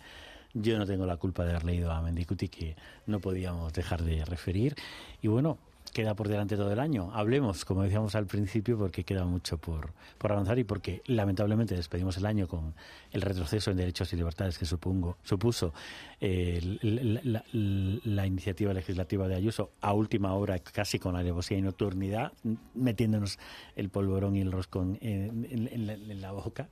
yo 0.61 0.77
no 0.77 0.85
tengo 0.85 1.05
la 1.05 1.17
culpa 1.17 1.43
de 1.43 1.51
haber 1.51 1.65
leído 1.65 1.91
a 1.91 2.01
Mendicuti, 2.01 2.49
que 2.49 2.75
no 3.05 3.19
podíamos 3.19 3.73
dejar 3.73 4.03
de 4.03 4.25
referir. 4.25 4.75
Y 5.21 5.27
bueno, 5.27 5.57
queda 5.97 6.13
por 6.13 6.27
delante 6.27 6.55
todo 6.55 6.71
el 6.71 6.79
año. 6.79 7.09
Hablemos, 7.11 7.65
como 7.65 7.81
decíamos 7.81 8.13
al 8.13 8.27
principio, 8.27 8.77
porque 8.77 9.03
queda 9.03 9.25
mucho 9.25 9.57
por, 9.57 9.93
por 10.19 10.31
avanzar 10.31 10.59
y 10.59 10.63
porque 10.63 11.01
lamentablemente 11.07 11.73
despedimos 11.73 12.17
el 12.17 12.27
año 12.27 12.47
con 12.47 12.75
el 13.11 13.21
retroceso 13.23 13.71
en 13.71 13.77
derechos 13.77 14.13
y 14.13 14.15
libertades 14.15 14.59
que 14.59 14.65
supongo, 14.65 15.17
supuso 15.23 15.73
eh, 16.21 16.61
la, 16.83 18.27
iniciativa 18.27 18.73
legislativa 18.73 19.27
de 19.27 19.37
Ayuso 19.37 19.71
a 19.81 19.93
última 19.93 20.35
hora, 20.35 20.59
casi 20.59 20.99
con 20.99 21.15
alevosía 21.15 21.57
y 21.57 21.63
nocturnidad, 21.63 22.31
metiéndonos 22.75 23.39
el 23.75 23.89
polvorón 23.89 24.35
y 24.35 24.41
el 24.41 24.51
roscón 24.51 24.99
en, 25.01 26.21
la, 26.21 26.31
boca. 26.31 26.69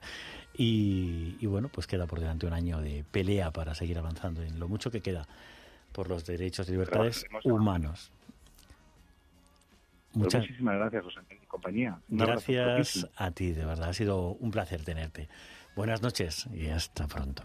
Y, 0.55 1.35
y 1.39 1.47
bueno, 1.47 1.69
pues 1.69 1.87
queda 1.87 2.05
por 2.05 2.19
delante 2.19 2.45
un 2.45 2.53
año 2.53 2.79
de 2.79 3.03
pelea 3.09 3.49
para 3.49 3.73
seguir 3.73 3.97
avanzando 3.97 4.43
en 4.43 4.59
lo 4.59 4.67
mucho 4.67 4.91
que 4.91 5.01
queda 5.01 5.27
por 5.93 6.09
los 6.09 6.25
derechos 6.25 6.69
y 6.69 6.73
libertades 6.73 7.25
humanos. 7.43 8.11
Pues 10.17 10.33
muchísimas 10.33 10.75
gracias, 10.77 11.03
José 11.03 11.19
y 11.29 11.45
compañía. 11.45 11.99
gracias 12.07 13.07
a 13.17 13.31
ti, 13.31 13.51
de 13.51 13.65
verdad. 13.65 13.89
Ha 13.89 13.93
sido 13.93 14.33
un 14.35 14.49
placer 14.51 14.83
tenerte. 14.83 15.27
Buenas 15.75 16.01
noches 16.01 16.47
y 16.53 16.67
hasta 16.67 17.05
pronto. 17.07 17.43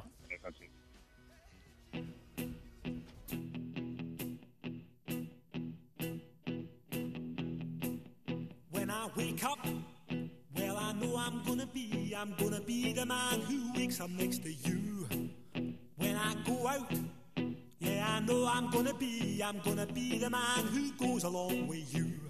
When 8.71 8.91
I 8.91 9.09
wake 9.17 9.43
up, 9.45 9.59
well, 10.55 10.77
I 10.77 10.93
know 10.93 11.17
I'm 11.17 11.43
gonna 11.45 11.67
be, 11.67 12.15
I'm 12.17 12.35
gonna 12.39 12.61
be 12.61 12.93
the 12.93 13.05
man 13.05 13.41
who 13.41 13.73
wakes 13.75 14.01
up 14.01 14.11
next 14.11 14.43
to 14.45 14.53
you. 14.53 15.09
When 15.97 16.17
I 16.17 16.35
go 16.47 16.69
out, 16.69 16.93
yeah, 17.81 18.17
I 18.17 18.21
know 18.21 18.47
I'm 18.47 18.71
gonna 18.71 18.95
be, 18.95 19.43
I'm 19.43 19.61
gonna 19.65 19.87
be 19.87 20.19
the 20.19 20.31
man 20.31 20.67
who 20.73 20.93
goes 20.93 21.25
along 21.25 21.67
with 21.67 21.93
you. 21.93 22.30